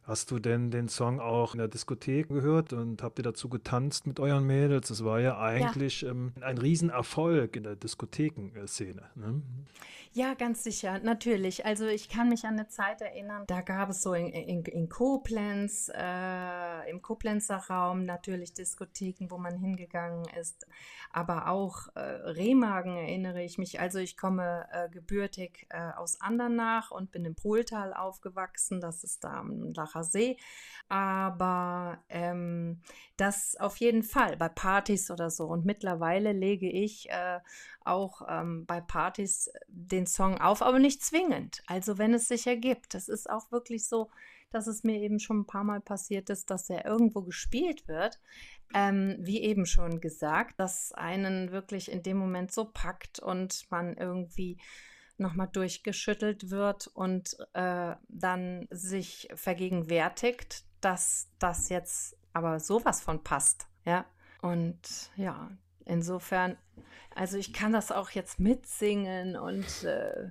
Hast 0.08 0.30
du 0.30 0.38
denn 0.38 0.70
den 0.70 0.88
Song 0.88 1.20
auch 1.20 1.56
in 1.56 1.58
der 1.58 1.68
Diskothek 1.68 2.30
gehört 2.30 2.74
und 2.74 3.02
habt 3.02 3.18
ihr 3.18 3.24
dazu 3.24 3.50
getanzt 3.50 4.06
mit 4.06 4.20
euren 4.20 4.46
Mädels? 4.46 4.90
Das 4.90 5.04
war 5.04 5.20
ja 5.20 5.40
eigentlich 5.40 6.02
ja. 6.02 6.12
Ähm, 6.12 6.32
ein 6.42 6.60
Riesenerfolg 6.60 7.56
in 7.56 7.64
der 7.64 7.76
Diskothekenszene. 7.76 9.02
Ne? 9.16 9.42
Ja, 10.18 10.34
ganz 10.34 10.64
sicher, 10.64 11.00
natürlich. 11.00 11.66
Also 11.66 11.88
ich 11.88 12.08
kann 12.08 12.30
mich 12.30 12.46
an 12.46 12.54
eine 12.54 12.70
Zeit 12.70 13.02
erinnern, 13.02 13.44
da 13.48 13.60
gab 13.60 13.90
es 13.90 14.02
so 14.02 14.14
in, 14.14 14.28
in, 14.28 14.64
in 14.64 14.88
Koblenz, 14.88 15.92
äh, 15.94 16.90
im 16.90 17.02
Koblenzer 17.02 17.58
Raum 17.70 18.06
natürlich 18.06 18.54
Diskotheken, 18.54 19.30
wo 19.30 19.38
man 19.38 19.58
hingegangen 19.58 20.26
ist, 20.40 20.68
aber 21.12 21.50
auch 21.50 21.90
äh, 21.96 22.00
Remagen 22.00 22.96
erinnere 22.96 23.44
ich 23.44 23.58
mich. 23.58 23.82
Also 23.82 24.00
ich 24.00 24.16
komme 24.16 24.66
äh, 24.72 24.88
gebürtig 24.88 25.68
äh, 25.70 25.92
aus 25.98 26.22
Andernach 26.22 26.92
und 26.92 27.12
bin 27.12 27.26
im 27.26 27.36
Pohltal 27.36 27.94
aufgewachsen, 27.94 28.80
das 28.80 29.04
ist 29.04 29.26
da 29.26 29.42
am 29.42 29.74
Lacher 29.96 30.04
See. 30.04 30.38
Aber 30.88 32.04
ähm, 32.10 32.82
das 33.18 33.56
auf 33.60 33.78
jeden 33.78 34.04
Fall 34.04 34.38
bei 34.38 34.50
Partys 34.50 35.10
oder 35.10 35.32
so. 35.32 35.46
Und 35.46 35.66
mittlerweile 35.66 36.32
lege 36.32 36.70
ich 36.70 37.10
äh, 37.10 37.40
auch 37.84 38.22
ähm, 38.30 38.66
bei 38.68 38.82
Partys 38.82 39.50
den 39.68 40.06
Song 40.06 40.40
auf, 40.40 40.62
aber 40.62 40.78
nicht 40.78 41.04
zwingend. 41.04 41.64
Also 41.66 41.98
wenn 41.98 42.14
es 42.14 42.28
sich 42.28 42.46
ergibt. 42.46 42.94
Das 42.94 43.08
ist 43.08 43.28
auch 43.30 43.52
wirklich 43.52 43.88
so, 43.88 44.12
dass 44.52 44.68
es 44.68 44.84
mir 44.84 45.02
eben 45.02 45.20
schon 45.20 45.40
ein 45.40 45.48
paar 45.48 45.64
Mal 45.64 45.82
passiert 45.82 46.30
ist, 46.30 46.52
dass 46.52 46.70
er 46.70 46.86
irgendwo 46.86 47.24
gespielt 47.24 47.88
wird. 47.88 48.20
Ähm, 48.76 49.16
wie 49.20 49.42
eben 49.42 49.66
schon 49.66 50.02
gesagt, 50.02 50.60
dass 50.60 50.92
einen 50.92 51.52
wirklich 51.52 51.92
in 51.92 52.04
dem 52.04 52.18
Moment 52.18 52.52
so 52.52 52.66
packt 52.66 53.20
und 53.20 53.66
man 53.72 53.98
irgendwie 53.98 54.60
nochmal 55.18 55.48
durchgeschüttelt 55.52 56.50
wird 56.50 56.88
und 56.88 57.38
äh, 57.54 57.96
dann 58.08 58.68
sich 58.70 59.30
vergegenwärtigt, 59.36 60.66
dass 60.82 61.30
das 61.40 61.70
jetzt 61.70 62.18
aber 62.34 62.60
sowas 62.60 63.02
von 63.02 63.24
passt. 63.24 63.68
Ja. 63.86 64.06
Und 64.42 65.12
ja, 65.16 65.52
insofern, 65.86 66.58
also 67.16 67.38
ich 67.38 67.54
kann 67.54 67.72
das 67.72 67.92
auch 67.92 68.12
jetzt 68.12 68.40
mitsingen 68.40 69.38
und 69.38 69.84
äh, 69.84 70.30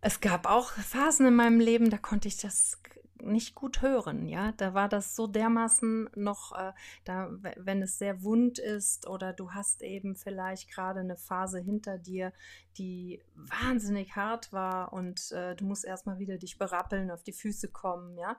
es 0.00 0.20
gab 0.20 0.46
auch 0.46 0.72
Phasen 0.72 1.26
in 1.26 1.34
meinem 1.34 1.60
Leben, 1.60 1.88
da 1.88 1.96
konnte 1.96 2.28
ich 2.28 2.36
das 2.36 2.82
nicht 3.24 3.54
gut 3.54 3.82
hören, 3.82 4.28
ja. 4.28 4.52
Da 4.52 4.74
war 4.74 4.88
das 4.88 5.16
so 5.16 5.26
dermaßen 5.26 6.10
noch, 6.14 6.52
äh, 6.52 6.72
da, 7.04 7.30
wenn 7.56 7.82
es 7.82 7.98
sehr 7.98 8.22
wund 8.22 8.58
ist 8.58 9.06
oder 9.08 9.32
du 9.32 9.52
hast 9.52 9.82
eben 9.82 10.16
vielleicht 10.16 10.70
gerade 10.70 11.00
eine 11.00 11.16
Phase 11.16 11.58
hinter 11.58 11.98
dir, 11.98 12.32
die 12.78 13.22
wahnsinnig 13.34 14.16
hart 14.16 14.52
war 14.52 14.92
und 14.92 15.32
äh, 15.32 15.54
du 15.56 15.64
musst 15.64 15.84
erstmal 15.84 16.18
wieder 16.18 16.38
dich 16.38 16.58
berappeln, 16.58 17.10
auf 17.10 17.22
die 17.22 17.32
Füße 17.32 17.68
kommen, 17.68 18.16
ja, 18.16 18.36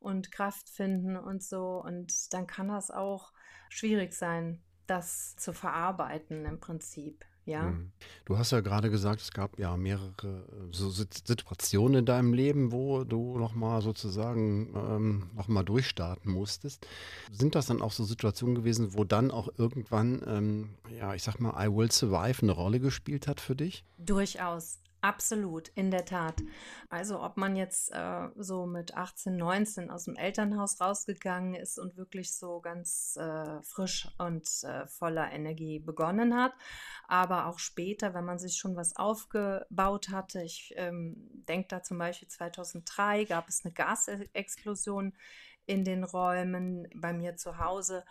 und 0.00 0.30
Kraft 0.32 0.68
finden 0.68 1.16
und 1.16 1.42
so. 1.42 1.82
Und 1.82 2.32
dann 2.32 2.46
kann 2.46 2.68
das 2.68 2.90
auch 2.90 3.32
schwierig 3.68 4.14
sein, 4.14 4.60
das 4.86 5.36
zu 5.36 5.52
verarbeiten 5.52 6.44
im 6.44 6.60
Prinzip. 6.60 7.24
Ja. 7.46 7.70
Mhm. 7.70 7.92
Du 8.24 8.36
hast 8.36 8.50
ja 8.50 8.60
gerade 8.60 8.90
gesagt, 8.90 9.20
es 9.20 9.30
gab 9.30 9.58
ja 9.58 9.76
mehrere 9.76 10.10
äh, 10.26 10.72
so 10.72 10.90
Situationen 10.90 12.00
in 12.00 12.04
deinem 12.04 12.34
Leben, 12.34 12.72
wo 12.72 13.04
du 13.04 13.38
nochmal 13.38 13.82
sozusagen 13.82 14.74
ähm, 14.74 15.30
nochmal 15.34 15.64
durchstarten 15.64 16.30
musstest. 16.32 16.86
Sind 17.30 17.54
das 17.54 17.66
dann 17.66 17.80
auch 17.80 17.92
so 17.92 18.04
Situationen 18.04 18.56
gewesen, 18.56 18.94
wo 18.94 19.04
dann 19.04 19.30
auch 19.30 19.48
irgendwann, 19.56 20.22
ähm, 20.26 20.70
ja, 20.98 21.14
ich 21.14 21.22
sag 21.22 21.38
mal, 21.40 21.54
I 21.56 21.72
Will 21.72 21.90
Survive 21.90 22.42
eine 22.42 22.52
Rolle 22.52 22.80
gespielt 22.80 23.28
hat 23.28 23.40
für 23.40 23.54
dich? 23.54 23.84
Durchaus. 23.96 24.80
Absolut, 25.06 25.68
in 25.76 25.92
der 25.92 26.04
Tat. 26.04 26.34
Also 26.90 27.22
ob 27.22 27.36
man 27.36 27.54
jetzt 27.54 27.92
äh, 27.92 28.28
so 28.34 28.66
mit 28.66 28.96
18, 28.96 29.36
19 29.36 29.88
aus 29.88 30.06
dem 30.06 30.16
Elternhaus 30.16 30.80
rausgegangen 30.80 31.54
ist 31.54 31.78
und 31.78 31.96
wirklich 31.96 32.34
so 32.34 32.60
ganz 32.60 33.16
äh, 33.16 33.62
frisch 33.62 34.08
und 34.18 34.48
äh, 34.64 34.84
voller 34.88 35.30
Energie 35.30 35.78
begonnen 35.78 36.34
hat, 36.34 36.54
aber 37.06 37.46
auch 37.46 37.60
später, 37.60 38.14
wenn 38.14 38.24
man 38.24 38.40
sich 38.40 38.56
schon 38.56 38.74
was 38.74 38.96
aufgebaut 38.96 40.08
hatte. 40.08 40.42
Ich 40.42 40.74
ähm, 40.76 41.14
denke 41.48 41.68
da 41.68 41.84
zum 41.84 41.98
Beispiel 41.98 42.26
2003 42.26 43.26
gab 43.26 43.48
es 43.48 43.64
eine 43.64 43.72
Gasexplosion 43.74 45.12
in 45.66 45.84
den 45.84 46.02
Räumen 46.02 46.88
bei 46.96 47.12
mir 47.12 47.36
zu 47.36 47.58
Hause 47.58 48.04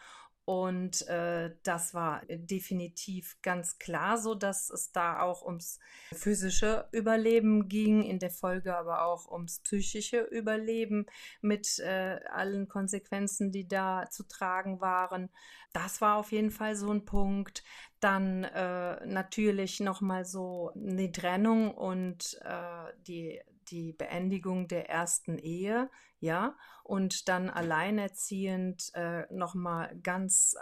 und 0.45 1.07
äh, 1.07 1.55
das 1.63 1.95
war 1.95 2.21
definitiv 2.27 3.37
ganz 3.41 3.79
klar 3.79 4.19
so, 4.19 4.35
dass 4.35 4.69
es 4.69 4.91
da 4.91 5.21
auch 5.21 5.43
ums 5.43 5.79
physische 6.13 6.87
Überleben 6.91 7.67
ging, 7.67 8.03
in 8.03 8.19
der 8.19 8.29
Folge 8.29 8.77
aber 8.77 9.05
auch 9.05 9.31
ums 9.31 9.59
psychische 9.61 10.21
Überleben 10.21 11.07
mit 11.41 11.79
äh, 11.79 12.19
allen 12.31 12.67
Konsequenzen, 12.67 13.51
die 13.51 13.67
da 13.67 14.05
zu 14.11 14.27
tragen 14.27 14.81
waren. 14.81 15.31
Das 15.73 15.99
war 15.99 16.17
auf 16.17 16.31
jeden 16.31 16.51
Fall 16.51 16.75
so 16.75 16.91
ein 16.91 17.05
Punkt. 17.05 17.63
Dann 17.99 18.43
äh, 18.43 19.03
natürlich 19.07 19.79
nochmal 19.79 20.25
so 20.25 20.71
eine 20.75 21.11
Trennung 21.11 21.73
und 21.73 22.39
äh, 22.43 22.93
die 23.07 23.41
die 23.71 23.93
Beendigung 23.93 24.67
der 24.67 24.89
ersten 24.89 25.37
Ehe, 25.37 25.89
ja, 26.19 26.55
und 26.83 27.27
dann 27.27 27.49
alleinerziehend 27.49 28.91
äh, 28.93 29.25
nochmal 29.33 29.97
ganz, 30.01 30.55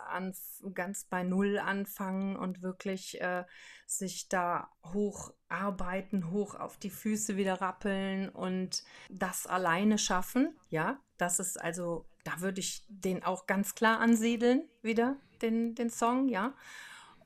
ganz 0.74 1.06
bei 1.06 1.24
Null 1.24 1.60
anfangen 1.60 2.36
und 2.36 2.62
wirklich 2.62 3.22
äh, 3.22 3.46
sich 3.86 4.30
da 4.30 4.70
hocharbeiten, 4.94 6.32
hoch 6.32 6.56
auf 6.56 6.78
die 6.78 6.90
Füße 6.90 7.38
wieder 7.38 7.62
rappeln 7.62 8.30
und 8.30 8.84
das 9.10 9.48
alleine 9.48 9.98
schaffen, 9.98 10.58
ja, 10.70 11.00
das 11.18 11.40
ist 11.40 11.62
also, 11.62 12.06
da 12.24 12.42
würde 12.42 12.60
ich 12.60 12.86
den 12.90 13.24
auch 13.24 13.48
ganz 13.48 13.76
klar 13.76 14.00
ansiedeln, 14.00 14.68
wieder, 14.82 15.18
den, 15.42 15.76
den 15.76 15.90
Song, 15.90 16.30
ja 16.30 16.54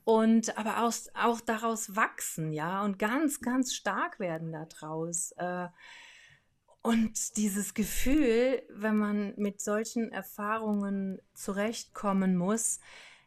und 0.07 0.57
aber 0.57 0.83
aus, 0.83 1.09
auch 1.15 1.41
daraus 1.41 1.97
wachsen, 1.97 2.53
ja, 2.53 2.81
und 2.81 2.97
ganz, 2.97 3.41
ganz 3.41 3.73
stark 3.73 4.21
werden 4.21 4.53
daraus. 4.53 5.33
Äh, 5.33 5.67
und 6.81 7.35
dieses 7.35 7.73
Gefühl, 7.73 8.63
wenn 8.69 8.95
man 8.95 9.33
mit 9.35 9.59
solchen 9.59 10.13
Erfahrungen 10.13 11.19
zurechtkommen 11.33 12.37
muss, 12.37 12.79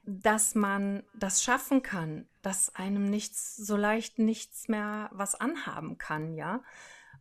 dass 0.04 0.54
man 0.54 1.02
das 1.12 1.42
schaffen 1.42 1.82
kann, 1.82 2.26
dass 2.40 2.74
einem 2.74 3.10
nichts 3.10 3.56
so 3.56 3.76
leicht 3.76 4.18
nichts 4.18 4.68
mehr 4.68 5.10
was 5.12 5.34
anhaben 5.34 5.98
kann, 5.98 6.32
ja. 6.32 6.62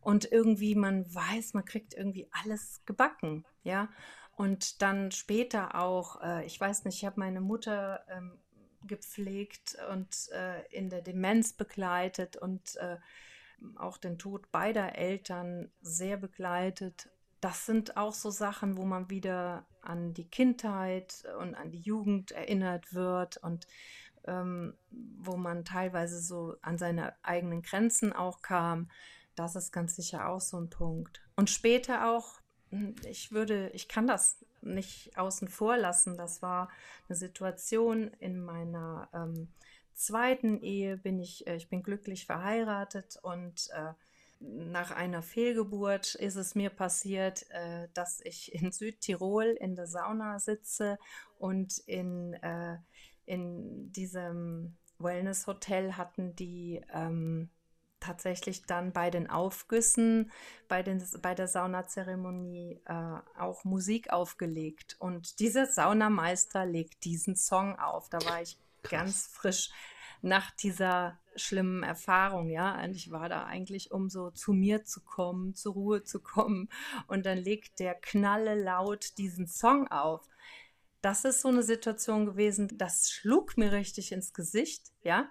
Und 0.00 0.32
irgendwie 0.32 0.74
man 0.74 1.14
weiß, 1.14 1.52
man 1.52 1.66
kriegt 1.66 1.92
irgendwie 1.92 2.30
alles 2.30 2.80
gebacken, 2.86 3.44
ja. 3.62 3.90
Und 4.38 4.80
dann 4.80 5.12
später 5.12 5.74
auch, 5.74 6.22
äh, 6.22 6.46
ich 6.46 6.58
weiß 6.58 6.86
nicht, 6.86 6.96
ich 6.96 7.04
habe 7.04 7.20
meine 7.20 7.42
Mutter 7.42 8.06
ähm, 8.08 8.38
gepflegt 8.82 9.76
und 9.90 10.28
äh, 10.32 10.62
in 10.70 10.90
der 10.90 11.02
Demenz 11.02 11.52
begleitet 11.52 12.36
und 12.36 12.76
äh, 12.76 12.96
auch 13.76 13.98
den 13.98 14.18
Tod 14.18 14.50
beider 14.52 14.96
Eltern 14.96 15.70
sehr 15.80 16.16
begleitet. 16.16 17.10
Das 17.40 17.66
sind 17.66 17.96
auch 17.96 18.12
so 18.12 18.30
Sachen, 18.30 18.76
wo 18.76 18.84
man 18.84 19.10
wieder 19.10 19.66
an 19.82 20.12
die 20.14 20.28
Kindheit 20.28 21.24
und 21.38 21.54
an 21.54 21.70
die 21.70 21.80
Jugend 21.80 22.32
erinnert 22.32 22.92
wird 22.92 23.38
und 23.38 23.66
ähm, 24.24 24.74
wo 24.90 25.36
man 25.36 25.64
teilweise 25.64 26.20
so 26.20 26.56
an 26.62 26.76
seine 26.78 27.14
eigenen 27.22 27.62
Grenzen 27.62 28.12
auch 28.12 28.42
kam. 28.42 28.90
Das 29.34 29.56
ist 29.56 29.72
ganz 29.72 29.96
sicher 29.96 30.28
auch 30.28 30.40
so 30.40 30.58
ein 30.58 30.68
Punkt. 30.68 31.22
Und 31.36 31.48
später 31.48 32.10
auch, 32.10 32.39
ich 33.04 33.32
würde, 33.32 33.70
ich 33.70 33.88
kann 33.88 34.06
das 34.06 34.44
nicht 34.62 35.16
außen 35.16 35.48
vor 35.48 35.76
lassen. 35.76 36.16
Das 36.16 36.42
war 36.42 36.68
eine 37.08 37.16
Situation 37.16 38.08
in 38.18 38.40
meiner 38.40 39.08
ähm, 39.14 39.48
zweiten 39.94 40.60
Ehe 40.62 40.96
bin 40.96 41.18
ich, 41.18 41.46
äh, 41.46 41.56
ich 41.56 41.68
bin 41.68 41.82
glücklich 41.82 42.26
verheiratet 42.26 43.18
und 43.22 43.68
äh, 43.72 43.92
nach 44.40 44.90
einer 44.90 45.22
Fehlgeburt 45.22 46.14
ist 46.14 46.36
es 46.36 46.54
mir 46.54 46.70
passiert, 46.70 47.44
äh, 47.50 47.88
dass 47.92 48.20
ich 48.22 48.54
in 48.54 48.72
Südtirol 48.72 49.56
in 49.60 49.76
der 49.76 49.86
Sauna 49.86 50.38
sitze 50.38 50.98
und 51.38 51.78
in, 51.86 52.32
äh, 52.34 52.78
in 53.26 53.92
diesem 53.92 54.76
Wellness-Hotel 54.98 55.94
hatten 55.94 56.34
die 56.36 56.80
ähm, 56.92 57.50
tatsächlich 58.00 58.64
dann 58.64 58.92
bei 58.92 59.10
den 59.10 59.28
Aufgüssen, 59.28 60.30
bei, 60.68 60.82
den, 60.82 61.04
bei 61.22 61.34
der 61.34 61.48
Saunazeremonie 61.48 62.80
äh, 62.86 63.18
auch 63.38 63.64
Musik 63.64 64.10
aufgelegt. 64.10 64.96
Und 64.98 65.38
dieser 65.38 65.66
Saunameister 65.66 66.66
legt 66.66 67.04
diesen 67.04 67.36
Song 67.36 67.78
auf. 67.78 68.08
Da 68.08 68.18
war 68.24 68.42
ich 68.42 68.58
Krass. 68.82 68.90
ganz 68.90 69.26
frisch 69.26 69.70
nach 70.22 70.50
dieser 70.50 71.18
schlimmen 71.36 71.82
Erfahrung, 71.82 72.50
ja. 72.50 72.82
Und 72.82 72.94
ich 72.94 73.10
war 73.10 73.28
da 73.28 73.44
eigentlich, 73.44 73.92
um 73.92 74.10
so 74.10 74.30
zu 74.30 74.52
mir 74.52 74.84
zu 74.84 75.00
kommen, 75.00 75.54
zur 75.54 75.74
Ruhe 75.74 76.02
zu 76.02 76.20
kommen. 76.20 76.68
Und 77.06 77.26
dann 77.26 77.38
legt 77.38 77.78
der 77.78 77.94
Knalle 77.94 78.60
laut 78.60 79.16
diesen 79.18 79.46
Song 79.46 79.88
auf. 79.88 80.28
Das 81.02 81.24
ist 81.24 81.40
so 81.40 81.48
eine 81.48 81.62
Situation 81.62 82.26
gewesen, 82.26 82.68
das 82.76 83.10
schlug 83.10 83.56
mir 83.56 83.72
richtig 83.72 84.12
ins 84.12 84.34
Gesicht, 84.34 84.92
ja. 85.02 85.30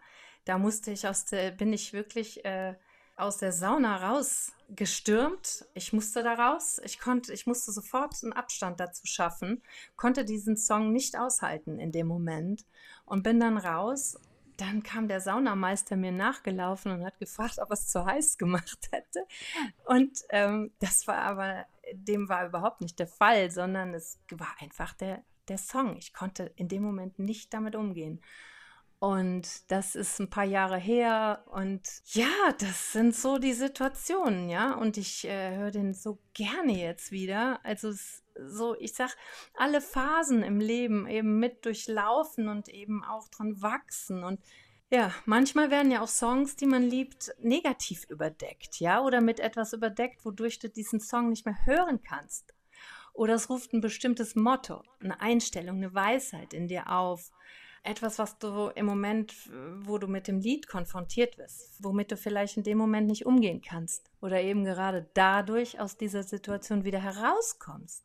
Da 0.49 0.57
musste 0.57 0.89
ich 0.89 1.07
aus 1.07 1.25
der, 1.25 1.51
bin 1.51 1.71
ich 1.73 1.93
wirklich 1.93 2.43
äh, 2.43 2.73
aus 3.15 3.37
der 3.37 3.51
Sauna 3.51 3.97
rausgestürmt. 4.09 5.67
Ich 5.75 5.93
musste 5.93 6.23
da 6.23 6.33
raus. 6.33 6.81
Ich 6.83 6.97
konnte, 6.97 7.31
ich 7.33 7.45
musste 7.45 7.71
sofort 7.71 8.15
einen 8.23 8.33
Abstand 8.33 8.79
dazu 8.79 9.05
schaffen, 9.05 9.61
konnte 9.95 10.25
diesen 10.25 10.57
Song 10.57 10.91
nicht 10.91 11.15
aushalten 11.19 11.77
in 11.77 11.91
dem 11.91 12.07
Moment 12.07 12.65
und 13.05 13.21
bin 13.21 13.39
dann 13.39 13.59
raus 13.59 14.17
dann 14.57 14.83
kam 14.83 15.07
der 15.07 15.21
Saunameister 15.21 15.95
mir 15.95 16.11
nachgelaufen 16.11 16.91
und 16.91 17.05
hat 17.05 17.17
gefragt, 17.19 17.59
ob 17.59 17.71
es 17.71 17.87
zu 17.87 18.03
heiß 18.05 18.37
gemacht 18.37 18.89
hätte. 18.91 19.23
Und 19.85 20.23
ähm, 20.31 20.71
das 20.79 21.07
war 21.07 21.19
aber, 21.19 21.65
dem 21.93 22.27
war 22.27 22.47
überhaupt 22.47 22.81
nicht 22.81 22.99
der 22.99 23.07
Fall, 23.07 23.51
sondern 23.51 23.93
es 23.93 24.19
war 24.31 24.53
einfach 24.59 24.95
der, 24.95 25.23
der 25.47 25.59
Song. 25.59 25.95
Ich 25.95 26.11
konnte 26.11 26.51
in 26.57 26.67
dem 26.67 26.83
Moment 26.83 27.19
nicht 27.19 27.53
damit 27.53 27.75
umgehen. 27.75 28.19
Und 28.99 29.71
das 29.71 29.95
ist 29.95 30.19
ein 30.19 30.29
paar 30.29 30.43
Jahre 30.43 30.77
her. 30.77 31.45
Und 31.47 31.81
ja, 32.07 32.29
das 32.59 32.91
sind 32.91 33.15
so 33.15 33.37
die 33.37 33.53
Situationen, 33.53 34.49
ja. 34.49 34.73
Und 34.73 34.97
ich 34.97 35.25
äh, 35.25 35.55
höre 35.55 35.71
den 35.71 35.93
so 35.93 36.19
gerne 36.33 36.77
jetzt 36.77 37.11
wieder. 37.11 37.61
Also 37.63 37.93
so, 38.35 38.75
ich 38.77 38.93
sag, 38.93 39.15
alle 39.53 39.79
Phasen 39.79 40.43
im 40.43 40.59
Leben 40.59 41.07
eben 41.07 41.39
mit 41.39 41.65
durchlaufen 41.65 42.49
und 42.49 42.67
eben 42.67 43.05
auch 43.05 43.29
dran 43.29 43.61
wachsen. 43.61 44.25
Und 44.25 44.41
ja, 44.91 45.13
manchmal 45.25 45.71
werden 45.71 45.91
ja 45.91 46.01
auch 46.01 46.09
Songs, 46.09 46.57
die 46.57 46.65
man 46.65 46.83
liebt, 46.83 47.33
negativ 47.39 48.05
überdeckt, 48.09 48.79
ja, 48.79 49.01
oder 49.01 49.21
mit 49.21 49.39
etwas 49.39 49.71
überdeckt, 49.71 50.25
wodurch 50.25 50.59
du 50.59 50.67
diesen 50.67 50.99
Song 50.99 51.29
nicht 51.29 51.45
mehr 51.45 51.65
hören 51.65 52.01
kannst. 52.01 52.53
Oder 53.13 53.35
es 53.35 53.49
ruft 53.49 53.71
ein 53.73 53.81
bestimmtes 53.81 54.35
Motto, 54.35 54.83
eine 54.99 55.21
Einstellung, 55.21 55.77
eine 55.77 55.93
Weisheit 55.93 56.53
in 56.53 56.67
dir 56.67 56.89
auf 56.91 57.31
etwas, 57.83 58.19
was 58.19 58.37
du 58.39 58.69
im 58.75 58.85
Moment, 58.85 59.33
wo 59.81 59.97
du 59.97 60.07
mit 60.07 60.27
dem 60.27 60.39
Lied 60.39 60.67
konfrontiert 60.67 61.37
wirst, 61.37 61.83
womit 61.83 62.11
du 62.11 62.17
vielleicht 62.17 62.57
in 62.57 62.63
dem 62.63 62.77
Moment 62.77 63.07
nicht 63.07 63.25
umgehen 63.25 63.61
kannst 63.61 64.09
oder 64.21 64.41
eben 64.41 64.63
gerade 64.63 65.09
dadurch 65.13 65.79
aus 65.79 65.97
dieser 65.97 66.23
Situation 66.23 66.83
wieder 66.83 66.99
herauskommst. 66.99 68.03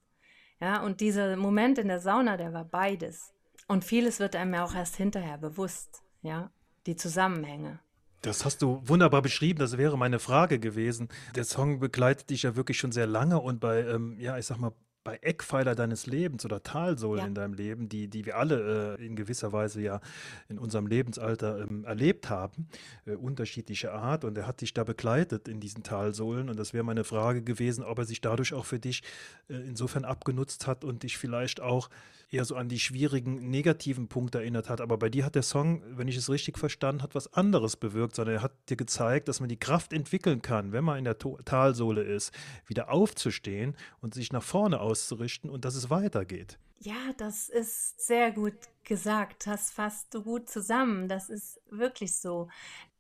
Ja, 0.61 0.83
und 0.83 1.01
dieser 1.01 1.37
Moment 1.37 1.79
in 1.79 1.89
der 1.89 2.01
Sauna, 2.01 2.37
der 2.37 2.53
war 2.53 2.65
beides. 2.65 3.33
Und 3.67 3.85
vieles 3.85 4.21
wird 4.21 4.37
einem 4.37 4.55
ja 4.55 4.65
auch 4.65 4.75
erst 4.75 4.97
hinterher 4.97 5.39
bewusst, 5.39 6.03
ja, 6.23 6.51
die 6.87 6.97
Zusammenhänge. 6.97 7.81
Das 8.23 8.45
hast 8.45 8.63
du 8.63 8.81
wunderbar 8.85 9.21
beschrieben, 9.21 9.59
das 9.59 9.77
wäre 9.77 9.99
meine 9.99 10.19
Frage 10.19 10.59
gewesen. 10.59 11.09
Der 11.35 11.45
Song 11.45 11.81
begleitet 11.81 12.31
dich 12.31 12.45
ja 12.45 12.57
wirklich 12.57 12.79
schon 12.79 12.93
sehr 12.93 13.07
lange 13.07 13.39
und 13.39 13.61
bei, 13.61 13.81
ähm, 13.81 14.19
ja, 14.19 14.39
ich 14.39 14.47
sag 14.47 14.59
mal, 14.59 14.73
bei 15.05 15.19
Eckpfeiler 15.21 15.75
deines 15.75 16.07
Lebens 16.07 16.45
oder 16.45 16.63
Talsohlen 16.63 17.21
ja. 17.21 17.27
in 17.27 17.35
deinem 17.35 17.55
Leben, 17.55 17.89
die, 17.89 18.09
die 18.09 18.25
wir 18.25 18.39
alle 18.39 18.97
äh, 18.99 19.07
in 19.07 19.15
gewisser 19.15 19.53
Weise 19.53 19.83
ja 19.83 20.01
in 20.49 20.59
unserem 20.59 20.87
Lebensalter 20.87 21.61
ähm, 21.61 21.85
erlebt 21.85 22.31
haben, 22.31 22.69
äh, 23.05 23.13
unterschiedlicher 23.13 23.93
Art. 23.93 24.25
Und 24.25 24.37
er 24.39 24.47
hat 24.47 24.63
dich 24.63 24.73
da 24.73 24.83
begleitet 24.83 25.47
in 25.47 25.61
diesen 25.61 25.83
Talsohlen. 25.83 26.49
Und 26.49 26.59
das 26.59 26.73
wäre 26.73 26.85
meine 26.85 27.05
Frage 27.05 27.43
gewesen, 27.43 27.85
ob 27.85 27.99
er 27.99 28.07
sich 28.07 28.23
dadurch 28.23 28.55
auch 28.55 28.65
für 28.65 28.81
dich 28.81 29.03
äh, 29.49 29.55
insofern 29.55 30.05
abgenutzt 30.05 30.67
hat 30.67 30.85
und 30.85 31.03
dich 31.03 31.19
vielleicht 31.19 31.61
auch 31.61 31.91
eher 32.35 32.45
so 32.45 32.57
an 32.57 32.69
die 32.69 32.81
schwierigen 32.81 33.51
negativen 33.51 34.09
Punkte 34.09 34.39
erinnert 34.39 34.69
hat. 34.69 34.81
Aber 34.81 34.99
bei 34.99 35.09
dir 35.09 35.25
hat 35.25 35.35
der 35.35 35.43
Song, 35.43 35.83
wenn 35.97 36.09
ich 36.09 36.17
es 36.17 36.29
richtig 36.29 36.59
verstanden 36.59 37.03
habe, 37.03 37.15
was 37.15 37.33
anderes 37.33 37.77
bewirkt, 37.77 38.17
sondern 38.17 38.37
er 38.37 38.43
hat 38.43 38.53
dir 38.69 38.77
gezeigt, 38.77 39.29
dass 39.29 39.41
man 39.41 39.49
die 39.49 39.59
Kraft 39.59 39.93
entwickeln 39.93 40.43
kann, 40.43 40.73
wenn 40.73 40.85
man 40.85 40.99
in 40.99 41.05
der 41.05 41.17
Talsohle 41.19 42.03
ist, 42.03 42.33
wieder 42.67 42.91
aufzustehen 42.91 43.77
und 44.01 44.15
sich 44.15 44.33
nach 44.33 44.43
vorne 44.43 44.81
auszurichten 44.95 45.51
und 45.51 45.65
dass 45.65 45.75
es 45.75 45.91
weitergeht. 45.91 46.59
Ja, 46.79 47.13
das 47.17 47.49
ist 47.49 48.01
sehr 48.01 48.31
gut 48.31 48.55
gesagt. 48.85 49.47
Das 49.47 49.73
fasst 49.73 50.15
du 50.15 50.23
gut 50.23 50.49
zusammen. 50.49 51.09
Das 51.09 51.31
ist 51.31 51.61
wirklich 51.69 52.17
so. 52.17 52.49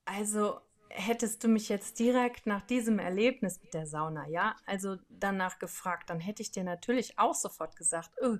Also 0.05 0.61
hättest 0.89 1.45
du 1.45 1.49
mich 1.49 1.69
jetzt 1.69 1.99
direkt 2.01 2.47
nach 2.47 2.63
diesem 2.63 2.99
Erlebnis 2.99 3.61
mit 3.63 3.75
der 3.75 3.87
Sauna, 3.87 4.29
ja, 4.29 4.55
also 4.65 4.97
danach 5.09 5.59
gefragt, 5.59 6.09
dann 6.09 6.21
hätte 6.21 6.43
ich 6.43 6.53
dir 6.53 6.63
natürlich 6.63 7.19
auch 7.19 7.35
sofort 7.35 7.77
gesagt, 7.77 8.11
oh, 8.23 8.37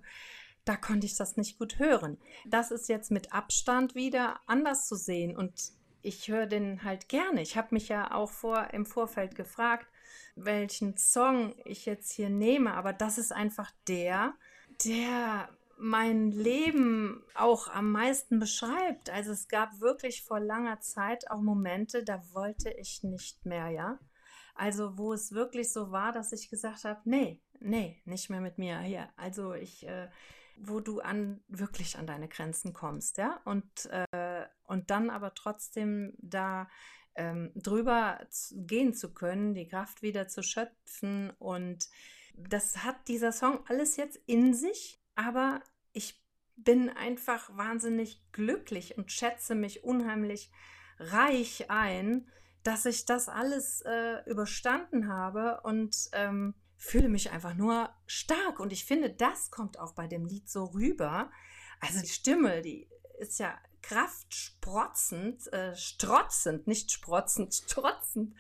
da 0.65 0.77
konnte 0.77 1.07
ich 1.07 1.17
das 1.17 1.37
nicht 1.37 1.59
gut 1.59 1.79
hören. 1.79 2.17
Das 2.47 2.71
ist 2.71 2.89
jetzt 2.89 3.11
mit 3.11 3.33
Abstand 3.33 3.95
wieder 3.95 4.41
anders 4.47 4.87
zu 4.87 4.95
sehen 4.95 5.37
und 5.37 5.73
ich 6.01 6.29
höre 6.29 6.47
den 6.47 6.85
halt 6.85 7.09
gerne. 7.09 7.43
Ich 7.43 7.57
habe 7.57 7.69
mich 7.73 7.89
ja 7.89 8.13
auch 8.15 8.31
vor, 8.31 8.69
im 8.73 8.87
Vorfeld 8.87 9.35
gefragt, 9.35 9.87
welchen 10.37 10.97
Song 10.97 11.55
ich 11.65 11.87
jetzt 11.87 12.13
hier 12.13 12.31
nehme, 12.31 12.75
aber 12.75 12.93
das 12.93 13.19
ist 13.19 13.33
einfach 13.33 13.71
der, 13.89 14.35
der 14.85 15.49
mein 15.77 16.31
Leben 16.31 17.23
auch 17.35 17.69
am 17.69 17.91
meisten 17.91 18.39
beschreibt. 18.39 19.11
Also 19.11 19.33
es 19.33 19.49
gab 19.49 19.81
wirklich 19.81 20.23
vor 20.23 20.41
langer 20.41 20.81
Zeit 20.81 21.31
auch 21.31 21.41
Momente, 21.41 22.05
da 22.05 22.23
wollte 22.33 22.71
ich 22.71 23.03
nicht 23.03 23.45
mehr, 23.45 23.69
ja. 23.69 23.99
Also 24.55 24.97
wo 24.97 25.13
es 25.13 25.33
wirklich 25.33 25.73
so 25.73 25.91
war, 25.91 26.13
dass 26.13 26.33
ich 26.33 26.49
gesagt 26.49 26.85
habe, 26.85 27.01
nee, 27.05 27.41
nee, 27.59 28.01
nicht 28.05 28.31
mehr 28.31 28.41
mit 28.41 28.57
mir 28.59 28.79
hier. 28.81 29.09
Also 29.17 29.53
ich 29.55 29.85
äh, 29.87 30.09
wo 30.57 30.81
du 30.81 31.01
an 31.01 31.43
wirklich 31.49 31.99
an 31.99 32.07
deine 32.07 32.29
Grenzen 32.29 32.73
kommst, 32.73 33.19
ja, 33.19 33.41
und, 33.45 33.87
äh, 33.87 34.47
und 34.65 34.91
dann 34.91 35.11
aber 35.11 35.35
trotzdem 35.35 36.15
da 36.19 36.69
ähm, 37.17 37.53
drüber 37.55 38.19
gehen 38.53 38.95
zu 38.95 39.13
können, 39.13 39.55
die 39.55 39.69
Kraft 39.69 40.03
wieder 40.03 40.29
zu 40.29 40.43
schöpfen 40.43 41.31
und 41.39 41.89
das 42.37 42.85
hat 42.85 43.09
dieser 43.09 43.33
Song 43.33 43.61
alles 43.69 43.97
jetzt 43.97 44.21
in 44.27 44.55
sich, 44.55 45.01
aber 45.15 45.63
ich 45.93 46.21
bin 46.57 46.91
einfach 46.91 47.57
wahnsinnig 47.57 48.23
glücklich 48.33 48.99
und 48.99 49.13
schätze 49.13 49.55
mich 49.55 49.85
unheimlich 49.85 50.51
reich 50.99 51.71
ein, 51.71 52.29
dass 52.63 52.87
ich 52.87 53.05
das 53.05 53.29
alles 53.29 53.83
äh, 53.83 54.29
überstanden 54.29 55.09
habe 55.09 55.61
und 55.63 56.09
ähm, 56.13 56.55
fühle 56.77 57.09
mich 57.09 57.31
einfach 57.31 57.55
nur 57.55 57.91
stark. 58.07 58.59
Und 58.61 58.73
ich 58.73 58.85
finde, 58.85 59.11
das 59.11 59.51
kommt 59.51 59.79
auch 59.79 59.95
bei 59.95 60.07
dem 60.07 60.25
Lied 60.25 60.49
so 60.49 60.65
rüber. 60.65 61.31
Also 61.81 62.01
die 62.01 62.09
Stimme, 62.09 62.63
die 62.63 62.89
ist 63.19 63.39
ja 63.39 63.59
kraftsprotzend, 63.89 65.53
äh, 65.53 65.77
strotzend, 65.77 66.67
nicht 66.67 66.91
sprotzend, 66.91 67.55
strotzend. 67.65 68.35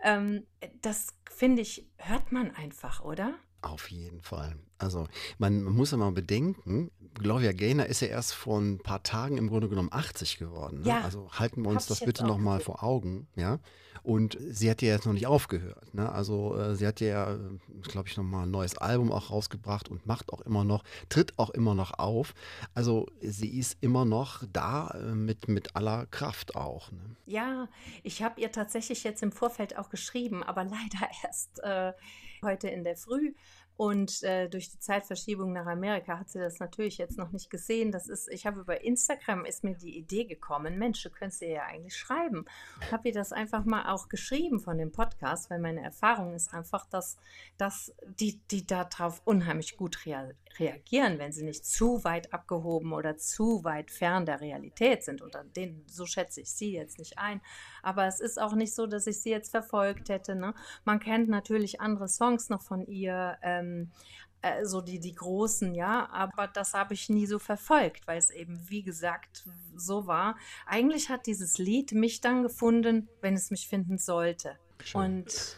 Ähm, 0.00 0.46
das 0.82 1.08
finde 1.30 1.62
ich, 1.62 1.88
hört 1.96 2.30
man 2.32 2.54
einfach, 2.54 3.02
oder? 3.02 3.34
Auf 3.62 3.90
jeden 3.90 4.22
Fall. 4.22 4.56
Also 4.78 5.06
man, 5.38 5.62
muss 5.62 5.92
ja 5.92 5.96
mal 5.96 6.10
bedenken, 6.10 6.90
Gloria 7.14 7.52
Gaynor 7.52 7.86
ist 7.86 8.00
ja 8.00 8.08
erst 8.08 8.34
vor 8.34 8.58
ein 8.58 8.78
paar 8.78 9.02
Tagen 9.02 9.38
im 9.38 9.48
Grunde 9.48 9.68
genommen 9.68 9.90
80 9.92 10.38
geworden. 10.38 10.80
Ne? 10.80 10.88
Ja, 10.88 11.00
also 11.02 11.30
halten 11.30 11.62
wir 11.62 11.70
uns 11.70 11.86
das 11.86 12.00
bitte 12.00 12.26
nochmal 12.26 12.58
vor 12.58 12.82
Augen. 12.82 13.28
Ja? 13.36 13.60
Und 14.02 14.36
sie 14.40 14.68
hat 14.68 14.82
ja 14.82 14.88
jetzt 14.88 15.06
noch 15.06 15.12
nicht 15.12 15.28
aufgehört. 15.28 15.94
Ne? 15.94 16.10
Also 16.10 16.56
äh, 16.56 16.74
sie 16.74 16.86
hat 16.86 17.00
ja, 17.00 17.38
glaube 17.82 18.08
ich, 18.08 18.16
nochmal 18.16 18.44
ein 18.44 18.50
neues 18.50 18.76
Album 18.76 19.12
auch 19.12 19.30
rausgebracht 19.30 19.88
und 19.88 20.06
macht 20.06 20.32
auch 20.32 20.40
immer 20.40 20.64
noch, 20.64 20.82
tritt 21.08 21.38
auch 21.38 21.50
immer 21.50 21.74
noch 21.74 21.98
auf. 21.98 22.34
Also 22.74 23.06
sie 23.20 23.58
ist 23.58 23.76
immer 23.80 24.04
noch 24.04 24.42
da 24.52 24.88
äh, 24.88 25.14
mit, 25.14 25.46
mit 25.46 25.76
aller 25.76 26.06
Kraft 26.06 26.56
auch. 26.56 26.90
Ne? 26.90 26.98
Ja, 27.26 27.68
ich 28.02 28.22
habe 28.22 28.40
ihr 28.40 28.50
tatsächlich 28.50 29.04
jetzt 29.04 29.22
im 29.22 29.30
Vorfeld 29.30 29.78
auch 29.78 29.90
geschrieben, 29.90 30.42
aber 30.42 30.64
leider 30.64 31.08
erst 31.22 31.60
äh, 31.62 31.92
heute 32.42 32.68
in 32.68 32.84
der 32.84 32.96
Früh. 32.96 33.34
Und 33.76 34.22
äh, 34.22 34.48
durch 34.48 34.70
die 34.70 34.78
Zeitverschiebung 34.78 35.52
nach 35.52 35.66
Amerika 35.66 36.18
hat 36.18 36.30
sie 36.30 36.38
das 36.38 36.58
natürlich 36.60 36.98
jetzt 36.98 37.18
noch 37.18 37.32
nicht 37.32 37.50
gesehen. 37.50 37.90
Das 37.90 38.08
ist, 38.08 38.28
ich 38.30 38.46
habe 38.46 38.60
über 38.60 38.82
Instagram 38.82 39.44
ist 39.44 39.64
mir 39.64 39.74
die 39.74 39.96
Idee 39.96 40.24
gekommen, 40.24 40.78
Mensch, 40.78 41.02
du 41.02 41.10
könntest 41.10 41.42
ihr 41.42 41.48
ja 41.48 41.62
eigentlich 41.64 41.96
schreiben. 41.96 42.44
Ich 42.80 42.92
habe 42.92 43.08
ihr 43.08 43.14
das 43.14 43.32
einfach 43.32 43.64
mal 43.64 43.92
auch 43.92 44.08
geschrieben 44.08 44.60
von 44.60 44.78
dem 44.78 44.92
Podcast, 44.92 45.50
weil 45.50 45.58
meine 45.58 45.82
Erfahrung 45.82 46.34
ist 46.34 46.52
einfach, 46.52 46.86
dass, 46.86 47.16
dass 47.56 47.94
die, 48.20 48.40
die 48.50 48.66
darauf 48.66 49.22
unheimlich 49.24 49.76
gut 49.76 50.04
rea 50.06 50.30
reagieren, 50.58 51.18
wenn 51.18 51.32
sie 51.32 51.44
nicht 51.44 51.64
zu 51.64 52.04
weit 52.04 52.32
abgehoben 52.34 52.92
oder 52.92 53.16
zu 53.16 53.64
weit 53.64 53.90
fern 53.90 54.26
der 54.26 54.42
Realität 54.42 55.02
sind. 55.02 55.22
Und 55.22 55.34
an 55.34 55.50
denen, 55.54 55.84
so 55.88 56.04
schätze 56.06 56.42
ich 56.42 56.52
sie 56.52 56.74
jetzt 56.74 56.98
nicht 56.98 57.18
ein. 57.18 57.40
Aber 57.82 58.06
es 58.06 58.20
ist 58.20 58.40
auch 58.40 58.52
nicht 58.52 58.74
so, 58.74 58.86
dass 58.86 59.06
ich 59.06 59.20
sie 59.22 59.30
jetzt 59.30 59.50
verfolgt 59.50 60.08
hätte. 60.10 60.34
Ne? 60.34 60.54
Man 60.84 61.00
kennt 61.00 61.28
natürlich 61.28 61.80
andere 61.80 62.08
Songs 62.08 62.50
noch 62.50 62.62
von 62.62 62.86
ihr. 62.86 63.38
Ähm, 63.62 63.90
äh, 64.42 64.64
so 64.66 64.80
die, 64.80 64.98
die 64.98 65.14
großen, 65.14 65.72
ja, 65.72 66.08
aber 66.10 66.48
das 66.48 66.74
habe 66.74 66.94
ich 66.94 67.08
nie 67.08 67.26
so 67.26 67.38
verfolgt, 67.38 68.08
weil 68.08 68.18
es 68.18 68.30
eben, 68.30 68.68
wie 68.68 68.82
gesagt, 68.82 69.44
so 69.76 70.08
war. 70.08 70.36
Eigentlich 70.66 71.08
hat 71.08 71.26
dieses 71.26 71.58
Lied 71.58 71.92
mich 71.92 72.20
dann 72.20 72.42
gefunden, 72.42 73.08
wenn 73.20 73.34
es 73.34 73.52
mich 73.52 73.68
finden 73.68 73.98
sollte. 73.98 74.58
Schön. 74.82 75.00
Und 75.00 75.56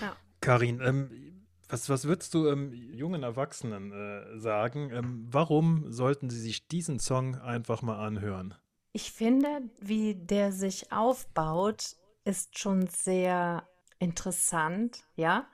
ja. 0.00 0.16
Karin, 0.40 0.80
ähm, 0.80 1.34
was, 1.68 1.88
was 1.88 2.04
würdest 2.04 2.34
du 2.34 2.46
ähm, 2.46 2.72
jungen 2.72 3.24
Erwachsenen 3.24 3.90
äh, 3.90 4.38
sagen? 4.38 4.90
Ähm, 4.92 5.26
warum 5.28 5.90
sollten 5.90 6.30
sie 6.30 6.40
sich 6.40 6.68
diesen 6.68 7.00
Song 7.00 7.34
einfach 7.40 7.82
mal 7.82 7.98
anhören? 7.98 8.54
Ich 8.92 9.10
finde, 9.10 9.62
wie 9.80 10.14
der 10.14 10.52
sich 10.52 10.92
aufbaut, 10.92 11.96
ist 12.24 12.60
schon 12.60 12.86
sehr 12.86 13.66
interessant, 13.98 15.02
ja. 15.16 15.48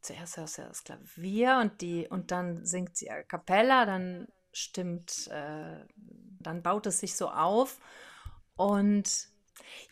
Zuerst 0.00 0.36
hörst 0.36 0.58
du 0.58 0.62
das 0.62 0.84
Klavier 0.84 1.58
und 1.60 1.80
die 1.80 2.06
und 2.08 2.30
dann 2.30 2.64
singt 2.64 2.96
sie 2.96 3.10
a 3.10 3.22
cappella, 3.22 3.86
dann 3.86 4.28
stimmt, 4.52 5.28
äh, 5.28 5.84
dann 6.40 6.62
baut 6.62 6.86
es 6.86 7.00
sich 7.00 7.16
so 7.16 7.28
auf 7.28 7.80
und 8.56 9.28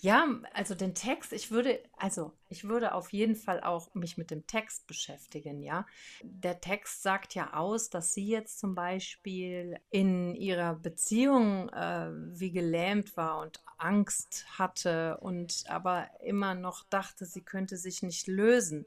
ja, 0.00 0.26
also 0.54 0.74
den 0.74 0.94
Text, 0.94 1.32
ich 1.32 1.50
würde, 1.50 1.82
also 1.96 2.32
ich 2.48 2.64
würde 2.64 2.94
auf 2.94 3.12
jeden 3.12 3.36
Fall 3.36 3.62
auch 3.62 3.94
mich 3.94 4.16
mit 4.16 4.30
dem 4.30 4.46
Text 4.46 4.86
beschäftigen, 4.86 5.62
ja. 5.62 5.86
Der 6.22 6.60
Text 6.60 7.02
sagt 7.02 7.34
ja 7.34 7.54
aus, 7.54 7.88
dass 7.88 8.12
sie 8.12 8.26
jetzt 8.26 8.58
zum 8.58 8.74
Beispiel 8.74 9.78
in 9.90 10.34
ihrer 10.34 10.74
Beziehung 10.74 11.68
äh, 11.70 12.10
wie 12.10 12.50
gelähmt 12.50 13.16
war 13.16 13.38
und 13.40 13.62
Angst 13.78 14.46
hatte 14.58 15.18
und 15.18 15.64
aber 15.68 16.08
immer 16.20 16.54
noch 16.54 16.84
dachte, 16.88 17.24
sie 17.24 17.42
könnte 17.42 17.76
sich 17.76 18.02
nicht 18.02 18.26
lösen. 18.26 18.86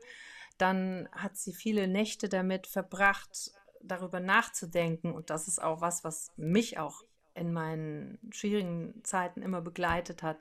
Dann 0.57 1.09
hat 1.11 1.37
sie 1.37 1.53
viele 1.53 1.87
Nächte 1.87 2.29
damit 2.29 2.67
verbracht, 2.67 3.51
darüber 3.81 4.19
nachzudenken. 4.19 5.13
Und 5.13 5.29
das 5.29 5.47
ist 5.47 5.61
auch 5.61 5.81
was, 5.81 6.03
was 6.03 6.31
mich 6.37 6.77
auch 6.77 7.03
in 7.33 7.51
meinen 7.51 8.17
schwierigen 8.31 9.03
Zeiten 9.03 9.41
immer 9.41 9.61
begleitet 9.61 10.23
hat, 10.23 10.37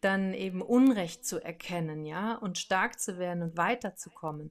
dann 0.00 0.34
eben 0.34 0.62
Unrecht 0.62 1.24
zu 1.26 1.42
erkennen, 1.42 2.04
ja, 2.04 2.34
und 2.36 2.58
stark 2.58 3.00
zu 3.00 3.18
werden 3.18 3.42
und 3.42 3.56
weiterzukommen, 3.56 4.50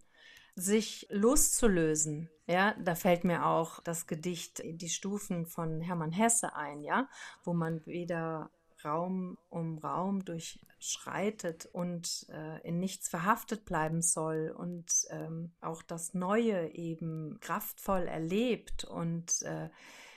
sich 0.56 1.08
loszulösen, 1.10 2.30
ja, 2.48 2.76
da 2.80 2.96
fällt 2.96 3.24
mir 3.24 3.46
auch 3.46 3.80
das 3.82 4.08
Gedicht 4.08 4.62
Die 4.66 4.90
Stufen 4.90 5.46
von 5.46 5.82
Hermann 5.82 6.12
Hesse 6.12 6.56
ein, 6.56 6.84
ja, 6.84 7.08
wo 7.44 7.54
man 7.54 7.86
wieder 7.86 8.52
Raum 8.84 9.38
um 9.50 9.78
Raum 9.78 10.24
durchschreitet 10.26 11.68
und 11.72 12.28
äh, 12.30 12.68
in 12.68 12.80
nichts 12.80 13.10
verhaftet 13.10 13.66
bleiben 13.66 14.02
soll 14.02 14.54
und 14.56 15.08
ähm, 15.10 15.52
auch 15.62 15.82
das 15.82 16.14
Neue 16.14 16.74
eben 16.74 17.40
kraftvoll 17.40 18.08
erlebt 18.08 18.84
und 18.86 19.42
äh, 19.44 19.70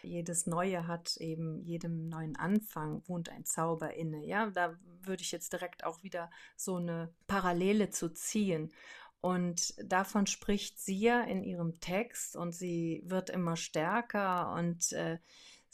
jedes 0.02 0.46
Neue 0.46 0.86
hat 0.86 1.16
eben 1.18 1.62
jedem 1.62 2.08
neuen 2.08 2.36
Anfang 2.36 3.02
wohnt 3.06 3.28
ein 3.28 3.44
Zauber 3.44 3.94
inne. 3.94 4.24
Ja, 4.24 4.50
da 4.50 4.76
würde 5.02 5.22
ich 5.22 5.32
jetzt 5.32 5.52
direkt 5.52 5.84
auch 5.84 6.02
wieder 6.02 6.30
so 6.56 6.76
eine 6.76 7.12
Parallele 7.26 7.90
zu 7.90 8.12
ziehen. 8.12 8.72
Und 9.20 9.74
davon 9.78 10.26
spricht 10.26 10.80
sie 10.80 10.98
ja 10.98 11.22
in 11.22 11.44
ihrem 11.44 11.78
Text 11.78 12.34
und 12.34 12.52
sie 12.52 13.02
wird 13.06 13.30
immer 13.30 13.56
stärker 13.56 14.52
und 14.54 14.92
äh, 14.92 15.18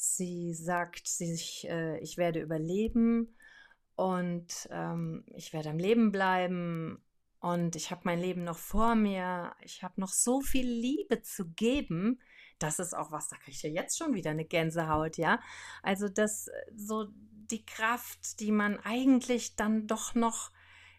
sie 0.00 0.54
sagt 0.54 1.08
sich, 1.08 1.66
äh, 1.68 1.98
ich 2.00 2.16
werde 2.16 2.40
überleben 2.40 3.34
und 3.96 4.68
ähm, 4.70 5.24
ich 5.34 5.52
werde 5.52 5.70
am 5.70 5.78
Leben 5.78 6.12
bleiben 6.12 7.02
und 7.40 7.76
ich 7.76 7.90
habe 7.90 8.02
mein 8.04 8.20
Leben 8.20 8.44
noch 8.44 8.58
vor 8.58 8.94
mir. 8.94 9.54
Ich 9.62 9.82
habe 9.82 10.00
noch 10.00 10.12
so 10.12 10.40
viel 10.40 10.68
Liebe 10.68 11.22
zu 11.22 11.48
geben 11.50 12.20
das 12.58 12.78
ist 12.78 12.94
auch 12.94 13.12
was, 13.12 13.28
da 13.28 13.36
kriege 13.36 13.52
ich 13.52 13.62
ja 13.62 13.70
jetzt 13.70 13.98
schon 13.98 14.14
wieder 14.14 14.30
eine 14.30 14.44
Gänsehaut, 14.44 15.16
ja. 15.16 15.40
Also 15.82 16.08
das, 16.08 16.48
äh, 16.48 16.52
so 16.74 17.08
die 17.50 17.64
Kraft, 17.64 18.40
die 18.40 18.52
man 18.52 18.78
eigentlich 18.80 19.56
dann 19.56 19.86
doch 19.86 20.14
noch 20.14 20.50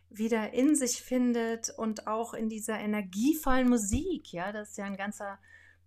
wieder 0.10 0.54
in 0.54 0.76
sich 0.76 1.02
findet 1.02 1.70
und 1.70 2.08
auch 2.08 2.34
in 2.34 2.50
dieser 2.50 2.80
energievollen 2.80 3.70
Musik, 3.70 4.34
ja, 4.34 4.52
das 4.52 4.70
ist 4.70 4.78
ja 4.78 4.86
ein 4.86 4.98
ganzer 4.98 5.40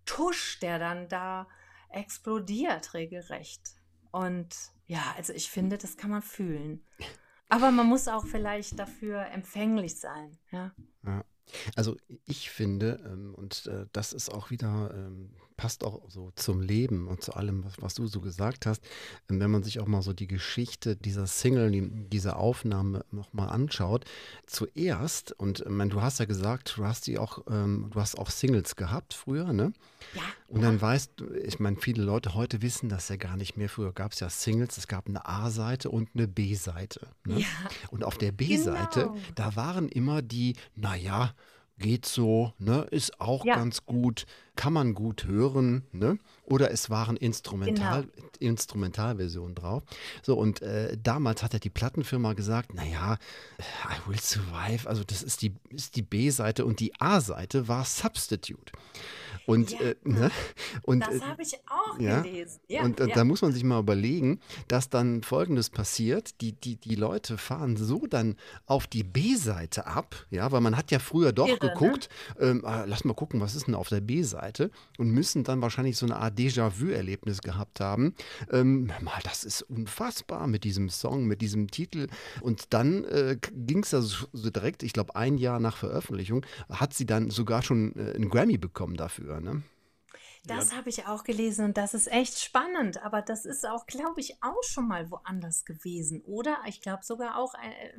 Tusch, 0.05 0.59
der 0.59 0.79
dann 0.79 1.09
da 1.09 1.47
explodiert 1.93 2.93
regelrecht. 2.93 3.61
Und 4.11 4.55
ja, 4.87 5.13
also 5.17 5.33
ich 5.33 5.49
finde, 5.49 5.77
das 5.77 5.97
kann 5.97 6.11
man 6.11 6.21
fühlen. 6.21 6.85
Aber 7.49 7.71
man 7.71 7.87
muss 7.87 8.07
auch 8.07 8.25
vielleicht 8.25 8.79
dafür 8.79 9.27
empfänglich 9.27 9.99
sein, 9.99 10.37
ja. 10.51 10.73
ja. 11.05 11.23
Also 11.75 11.97
ich 12.25 12.49
finde, 12.49 13.01
ähm, 13.05 13.35
und 13.35 13.67
äh, 13.67 13.85
das 13.91 14.13
ist 14.13 14.29
auch 14.29 14.49
wieder 14.49 14.93
ähm, 14.95 15.35
passt 15.55 15.83
auch 15.83 16.01
so 16.09 16.31
zum 16.35 16.61
Leben 16.61 17.07
und 17.07 17.23
zu 17.23 17.33
allem, 17.33 17.63
was, 17.63 17.81
was 17.81 17.93
du 17.95 18.07
so 18.07 18.21
gesagt 18.21 18.65
hast. 18.65 18.83
Ähm, 19.29 19.39
wenn 19.39 19.51
man 19.51 19.63
sich 19.63 19.79
auch 19.79 19.87
mal 19.87 20.01
so 20.01 20.13
die 20.13 20.27
Geschichte 20.27 20.95
dieser 20.95 21.27
Single, 21.27 21.71
dieser 22.09 22.37
Aufnahme 22.37 23.05
nochmal 23.11 23.49
anschaut, 23.49 24.05
zuerst, 24.45 25.31
und 25.33 25.61
ich 25.61 25.69
meine, 25.69 25.89
du 25.89 26.01
hast 26.01 26.19
ja 26.19 26.25
gesagt, 26.25 26.75
du 26.77 26.85
hast 26.85 27.07
die 27.07 27.17
auch, 27.17 27.43
ähm, 27.49 27.89
du 27.91 27.99
hast 27.99 28.17
auch 28.17 28.29
Singles 28.29 28.75
gehabt 28.75 29.13
früher, 29.13 29.53
ne? 29.53 29.73
Ja. 30.13 30.21
Und 30.47 30.61
dann 30.61 30.79
weißt 30.79 31.13
du, 31.15 31.33
ich 31.33 31.59
meine, 31.59 31.77
viele 31.77 32.03
Leute 32.03 32.35
heute 32.35 32.61
wissen 32.61 32.89
das 32.89 33.09
ja 33.09 33.15
gar 33.15 33.37
nicht 33.37 33.57
mehr. 33.57 33.69
Früher 33.69 33.91
gab 33.91 34.11
es 34.11 34.19
ja 34.19 34.29
Singles, 34.29 34.77
es 34.77 34.87
gab 34.87 35.07
eine 35.07 35.25
A-Seite 35.25 35.89
und 35.89 36.09
eine 36.13 36.27
B-Seite. 36.27 37.07
Ne? 37.25 37.39
Ja. 37.39 37.47
Und 37.89 38.03
auf 38.03 38.17
der 38.17 38.31
B-Seite, 38.31 39.01
genau. 39.01 39.17
da 39.35 39.55
waren 39.55 39.89
immer 39.89 40.21
die, 40.21 40.55
naja, 40.75 41.33
geht 41.77 42.05
so, 42.05 42.53
ne, 42.59 42.87
ist 42.91 43.19
auch 43.19 43.45
ja. 43.45 43.55
ganz 43.55 43.85
gut, 43.85 44.25
kann 44.55 44.73
man 44.73 44.93
gut 44.93 45.25
hören, 45.25 45.83
ne? 45.91 46.19
Oder 46.43 46.71
es 46.71 46.89
waren 46.89 47.17
Instrumental, 47.17 48.03
genau. 48.03 48.27
Instrumentalversionen 48.39 49.55
drauf. 49.55 49.83
So, 50.21 50.37
und 50.37 50.61
äh, 50.61 50.97
damals 51.01 51.41
hat 51.41 51.53
ja 51.53 51.59
die 51.59 51.69
Plattenfirma 51.69 52.33
gesagt, 52.33 52.73
naja, 52.73 53.17
I 53.59 54.09
Will 54.09 54.19
Survive, 54.19 54.87
also 54.87 55.03
das 55.03 55.23
ist 55.23 55.41
die, 55.41 55.53
ist 55.69 55.95
die 55.95 56.03
B-Seite 56.03 56.65
und 56.65 56.79
die 56.79 56.93
A-Seite 56.99 57.67
war 57.67 57.85
Substitute. 57.85 58.71
Und, 59.45 59.71
ja, 59.71 59.79
äh, 59.79 59.95
ne? 60.03 60.31
und 60.83 61.01
das 61.01 61.15
äh, 61.15 61.21
habe 61.21 61.41
ich 61.41 61.53
auch 61.67 61.99
ja, 61.99 62.21
gelesen. 62.21 62.59
Ja, 62.67 62.83
und 62.83 62.99
äh, 62.99 63.07
da 63.07 63.23
muss 63.23 63.41
man 63.41 63.51
sich 63.51 63.63
mal 63.63 63.79
überlegen, 63.79 64.39
dass 64.67 64.89
dann 64.89 65.23
Folgendes 65.23 65.69
passiert. 65.69 66.41
Die, 66.41 66.53
die, 66.53 66.77
die 66.77 66.95
Leute 66.95 67.37
fahren 67.37 67.75
so 67.75 68.07
dann 68.07 68.35
auf 68.65 68.87
die 68.87 69.03
B-Seite 69.03 69.85
ab, 69.85 70.15
ja, 70.29 70.51
weil 70.51 70.61
man 70.61 70.77
hat 70.77 70.91
ja 70.91 70.99
früher 70.99 71.33
doch 71.33 71.47
Irre, 71.47 71.65
ne? 71.65 71.73
geguckt, 71.73 72.09
ne? 72.39 72.47
ähm, 72.47 72.65
äh, 72.65 72.85
lass 72.85 73.03
mal 73.03 73.13
gucken, 73.13 73.41
was 73.41 73.55
ist 73.55 73.67
denn 73.67 73.75
auf 73.75 73.89
der 73.89 74.01
B-Seite 74.01 74.71
und 74.97 75.09
müssen 75.09 75.43
dann 75.43 75.61
wahrscheinlich 75.61 75.97
so 75.97 76.05
eine 76.05 76.17
Art 76.17 76.37
Déjà-vu-Erlebnis 76.37 77.41
gehabt 77.41 77.79
haben. 77.79 78.15
Ähm, 78.51 78.91
mal, 79.01 79.19
das 79.23 79.43
ist 79.43 79.61
unfassbar 79.63 80.47
mit 80.47 80.63
diesem 80.63 80.89
Song, 80.89 81.25
mit 81.25 81.41
diesem 81.41 81.69
Titel. 81.69 82.07
Und 82.41 82.73
dann 82.73 83.03
äh, 83.05 83.37
ging 83.51 83.83
es 83.83 83.91
ja 83.91 84.01
so, 84.01 84.25
so 84.31 84.49
direkt, 84.49 84.83
ich 84.83 84.93
glaube, 84.93 85.15
ein 85.15 85.37
Jahr 85.37 85.59
nach 85.59 85.75
Veröffentlichung, 85.75 86.45
hat 86.69 86.93
sie 86.93 87.05
dann 87.05 87.29
sogar 87.29 87.61
schon 87.61 87.93
äh, 87.95 88.13
einen 88.13 88.29
Grammy 88.29 88.57
bekommen 88.57 88.95
dafür 88.95 89.32
früher, 89.33 89.41
ne? 89.41 89.63
Das 90.45 90.71
ja. 90.71 90.77
habe 90.77 90.89
ich 90.89 91.07
auch 91.07 91.23
gelesen 91.23 91.63
und 91.63 91.77
das 91.77 91.93
ist 91.93 92.11
echt 92.11 92.37
spannend, 92.37 93.01
aber 93.01 93.21
das 93.21 93.45
ist 93.45 93.65
auch, 93.65 93.85
glaube 93.85 94.19
ich, 94.19 94.43
auch 94.43 94.61
schon 94.63 94.89
mal 94.89 95.09
woanders 95.09 95.63
gewesen, 95.63 96.21
oder? 96.25 96.57
Ich 96.67 96.81
glaube 96.81 97.03
sogar 97.03 97.37
auch 97.37 97.53
äh, 97.55 97.97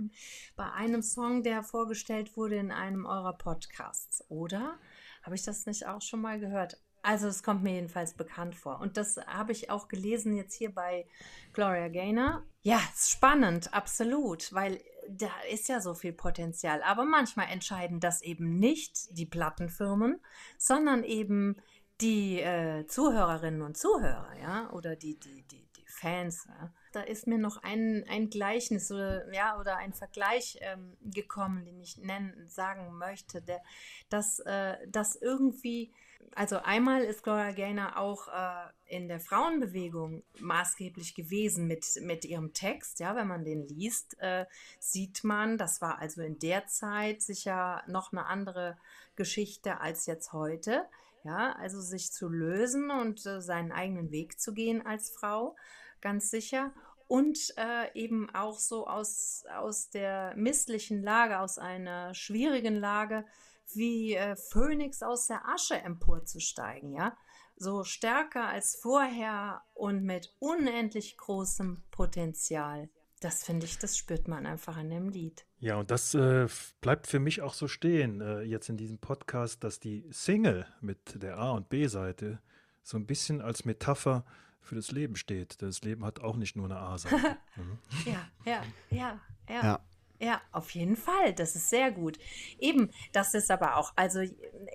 bei 0.54 0.70
einem 0.72 1.00
Song, 1.00 1.42
der 1.42 1.62
vorgestellt 1.62 2.36
wurde 2.36 2.56
in 2.56 2.70
einem 2.70 3.06
eurer 3.06 3.32
Podcasts, 3.32 4.22
oder? 4.28 4.78
Habe 5.22 5.36
ich 5.36 5.42
das 5.42 5.64
nicht 5.64 5.86
auch 5.86 6.02
schon 6.02 6.20
mal 6.20 6.38
gehört? 6.38 6.78
Also 7.02 7.28
es 7.28 7.42
kommt 7.42 7.62
mir 7.62 7.74
jedenfalls 7.74 8.12
bekannt 8.12 8.54
vor. 8.54 8.78
Und 8.80 8.98
das 8.98 9.16
habe 9.26 9.52
ich 9.52 9.70
auch 9.70 9.88
gelesen 9.88 10.36
jetzt 10.36 10.54
hier 10.54 10.74
bei 10.74 11.06
Gloria 11.54 11.88
Gaynor. 11.88 12.42
Ja, 12.60 12.80
spannend, 12.94 13.72
absolut, 13.72 14.52
weil 14.52 14.80
da 15.08 15.30
ist 15.50 15.68
ja 15.68 15.80
so 15.80 15.94
viel 15.94 16.12
Potenzial. 16.12 16.82
Aber 16.82 17.04
manchmal 17.04 17.48
entscheiden 17.50 18.00
das 18.00 18.22
eben 18.22 18.58
nicht 18.58 19.16
die 19.16 19.26
Plattenfirmen, 19.26 20.20
sondern 20.58 21.04
eben 21.04 21.56
die 22.00 22.40
äh, 22.40 22.86
Zuhörerinnen 22.86 23.62
und 23.62 23.76
Zuhörer, 23.76 24.34
ja, 24.40 24.70
oder 24.72 24.96
die, 24.96 25.18
die, 25.18 25.42
die, 25.42 25.68
die 25.76 25.86
Fans. 25.86 26.46
Ja? 26.48 26.72
Da 26.92 27.02
ist 27.02 27.26
mir 27.26 27.38
noch 27.38 27.62
ein, 27.62 28.04
ein 28.08 28.30
Gleichnis 28.30 28.90
oder, 28.90 29.32
ja, 29.32 29.58
oder 29.58 29.76
ein 29.76 29.92
Vergleich 29.92 30.58
ähm, 30.60 30.96
gekommen, 31.02 31.64
den 31.64 31.80
ich 31.80 31.98
nennen, 31.98 32.48
sagen 32.48 32.98
möchte, 32.98 33.42
der, 33.42 33.62
dass, 34.08 34.40
äh, 34.40 34.76
dass 34.88 35.16
irgendwie 35.16 35.92
also 36.34 36.58
einmal 36.58 37.02
ist 37.02 37.22
Gloria 37.22 37.52
Gaynor 37.52 37.96
auch 37.96 38.28
äh, 38.28 38.96
in 38.96 39.08
der 39.08 39.20
Frauenbewegung 39.20 40.24
maßgeblich 40.38 41.14
gewesen 41.14 41.66
mit, 41.66 41.86
mit 42.02 42.24
ihrem 42.24 42.52
Text. 42.52 43.00
Ja, 43.00 43.16
wenn 43.16 43.28
man 43.28 43.44
den 43.44 43.66
liest, 43.66 44.16
äh, 44.20 44.46
sieht 44.78 45.24
man, 45.24 45.58
das 45.58 45.80
war 45.80 45.98
also 45.98 46.22
in 46.22 46.38
der 46.38 46.66
Zeit 46.66 47.22
sicher 47.22 47.82
noch 47.86 48.12
eine 48.12 48.26
andere 48.26 48.76
Geschichte 49.16 49.80
als 49.80 50.06
jetzt 50.06 50.32
heute. 50.32 50.86
Ja, 51.24 51.52
also 51.52 51.80
sich 51.80 52.12
zu 52.12 52.28
lösen 52.28 52.90
und 52.90 53.24
äh, 53.24 53.40
seinen 53.40 53.72
eigenen 53.72 54.10
Weg 54.10 54.38
zu 54.38 54.52
gehen 54.52 54.84
als 54.86 55.10
Frau, 55.10 55.56
ganz 56.02 56.30
sicher. 56.30 56.72
Und 57.06 57.54
äh, 57.56 57.92
eben 57.94 58.34
auch 58.34 58.58
so 58.58 58.86
aus, 58.86 59.44
aus 59.56 59.88
der 59.90 60.34
misslichen 60.36 61.02
Lage, 61.02 61.38
aus 61.38 61.58
einer 61.58 62.12
schwierigen 62.14 62.76
Lage 62.76 63.24
wie 63.72 64.14
äh, 64.14 64.36
Phönix 64.36 65.02
aus 65.02 65.26
der 65.26 65.48
Asche 65.48 65.76
emporzusteigen, 65.76 66.92
ja. 66.92 67.16
So 67.56 67.84
stärker 67.84 68.48
als 68.48 68.76
vorher 68.82 69.62
und 69.74 70.02
mit 70.02 70.34
unendlich 70.40 71.16
großem 71.16 71.84
Potenzial. 71.90 72.88
Das 73.20 73.44
finde 73.44 73.64
ich, 73.64 73.78
das 73.78 73.96
spürt 73.96 74.28
man 74.28 74.44
einfach 74.44 74.76
in 74.76 74.90
dem 74.90 75.08
Lied. 75.08 75.46
Ja, 75.58 75.76
und 75.76 75.90
das 75.90 76.14
äh, 76.14 76.46
bleibt 76.80 77.06
für 77.06 77.20
mich 77.20 77.42
auch 77.42 77.54
so 77.54 77.68
stehen, 77.68 78.20
äh, 78.20 78.42
jetzt 78.42 78.68
in 78.68 78.76
diesem 78.76 78.98
Podcast, 78.98 79.64
dass 79.64 79.80
die 79.80 80.04
Single 80.10 80.66
mit 80.80 81.22
der 81.22 81.38
A- 81.38 81.52
und 81.52 81.68
B-Seite 81.68 82.40
so 82.82 82.98
ein 82.98 83.06
bisschen 83.06 83.40
als 83.40 83.64
Metapher 83.64 84.24
für 84.60 84.74
das 84.74 84.90
Leben 84.90 85.16
steht. 85.16 85.62
Das 85.62 85.82
Leben 85.82 86.04
hat 86.04 86.20
auch 86.20 86.36
nicht 86.36 86.56
nur 86.56 86.66
eine 86.66 86.78
A-Seite. 86.78 87.38
mhm. 87.56 87.78
Ja, 88.04 88.28
ja, 88.44 88.62
ja, 88.90 89.20
ja. 89.48 89.62
ja. 89.62 89.80
Ja, 90.20 90.40
auf 90.52 90.70
jeden 90.70 90.96
Fall. 90.96 91.34
Das 91.34 91.56
ist 91.56 91.70
sehr 91.70 91.90
gut. 91.90 92.18
Eben, 92.58 92.90
das 93.12 93.34
ist 93.34 93.50
aber 93.50 93.76
auch, 93.76 93.92
also 93.96 94.20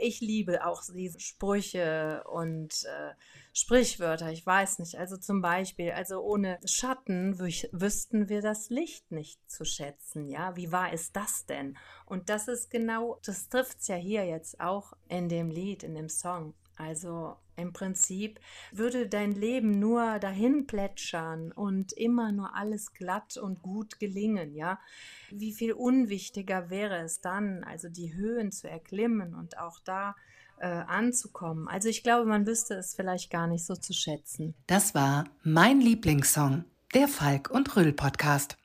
ich 0.01 0.19
liebe 0.19 0.65
auch 0.65 0.83
diese 0.93 1.19
Sprüche 1.19 2.23
und 2.25 2.83
äh, 2.83 3.13
Sprichwörter. 3.53 4.31
Ich 4.31 4.45
weiß 4.45 4.79
nicht. 4.79 4.95
Also 4.95 5.17
zum 5.17 5.41
Beispiel, 5.41 5.91
also 5.91 6.21
ohne 6.21 6.59
Schatten 6.65 7.39
wüssten 7.39 8.29
wir 8.29 8.41
das 8.41 8.69
Licht 8.69 9.11
nicht 9.11 9.39
zu 9.49 9.63
schätzen. 9.63 10.27
Ja, 10.27 10.55
wie 10.55 10.71
wahr 10.71 10.93
ist 10.93 11.15
das 11.15 11.45
denn? 11.45 11.77
Und 12.05 12.29
das 12.29 12.47
ist 12.47 12.69
genau, 12.69 13.19
das 13.25 13.49
trifft 13.49 13.79
es 13.79 13.87
ja 13.87 13.95
hier 13.95 14.25
jetzt 14.25 14.59
auch 14.59 14.93
in 15.07 15.29
dem 15.29 15.49
Lied, 15.49 15.83
in 15.83 15.95
dem 15.95 16.09
Song. 16.09 16.53
Also 16.79 17.35
im 17.57 17.73
Prinzip 17.73 18.39
würde 18.71 19.07
dein 19.07 19.33
Leben 19.33 19.79
nur 19.79 20.17
dahin 20.19 20.65
plätschern 20.65 21.51
und 21.51 21.91
immer 21.91 22.31
nur 22.31 22.55
alles 22.55 22.93
glatt 22.93 23.35
und 23.35 23.61
gut 23.61 23.99
gelingen, 23.99 24.55
ja. 24.55 24.79
Wie 25.29 25.51
viel 25.51 25.73
unwichtiger 25.73 26.69
wäre 26.69 26.99
es 26.99 27.19
dann, 27.19 27.65
also 27.65 27.89
die 27.89 28.13
Höhen 28.13 28.53
zu 28.53 28.69
erklimmen 28.69 29.35
und 29.35 29.57
auch 29.57 29.79
da 29.83 30.15
äh, 30.59 30.67
anzukommen. 30.67 31.67
Also 31.67 31.89
ich 31.89 32.01
glaube, 32.01 32.25
man 32.25 32.47
wüsste 32.47 32.75
es 32.75 32.95
vielleicht 32.95 33.29
gar 33.29 33.47
nicht 33.47 33.65
so 33.65 33.75
zu 33.75 33.91
schätzen. 33.93 34.55
Das 34.67 34.95
war 34.95 35.25
mein 35.43 35.81
Lieblingssong, 35.81 36.63
der 36.93 37.09
Falk 37.09 37.49
und 37.49 37.75
Rüll 37.75 37.91
Podcast. 37.91 38.58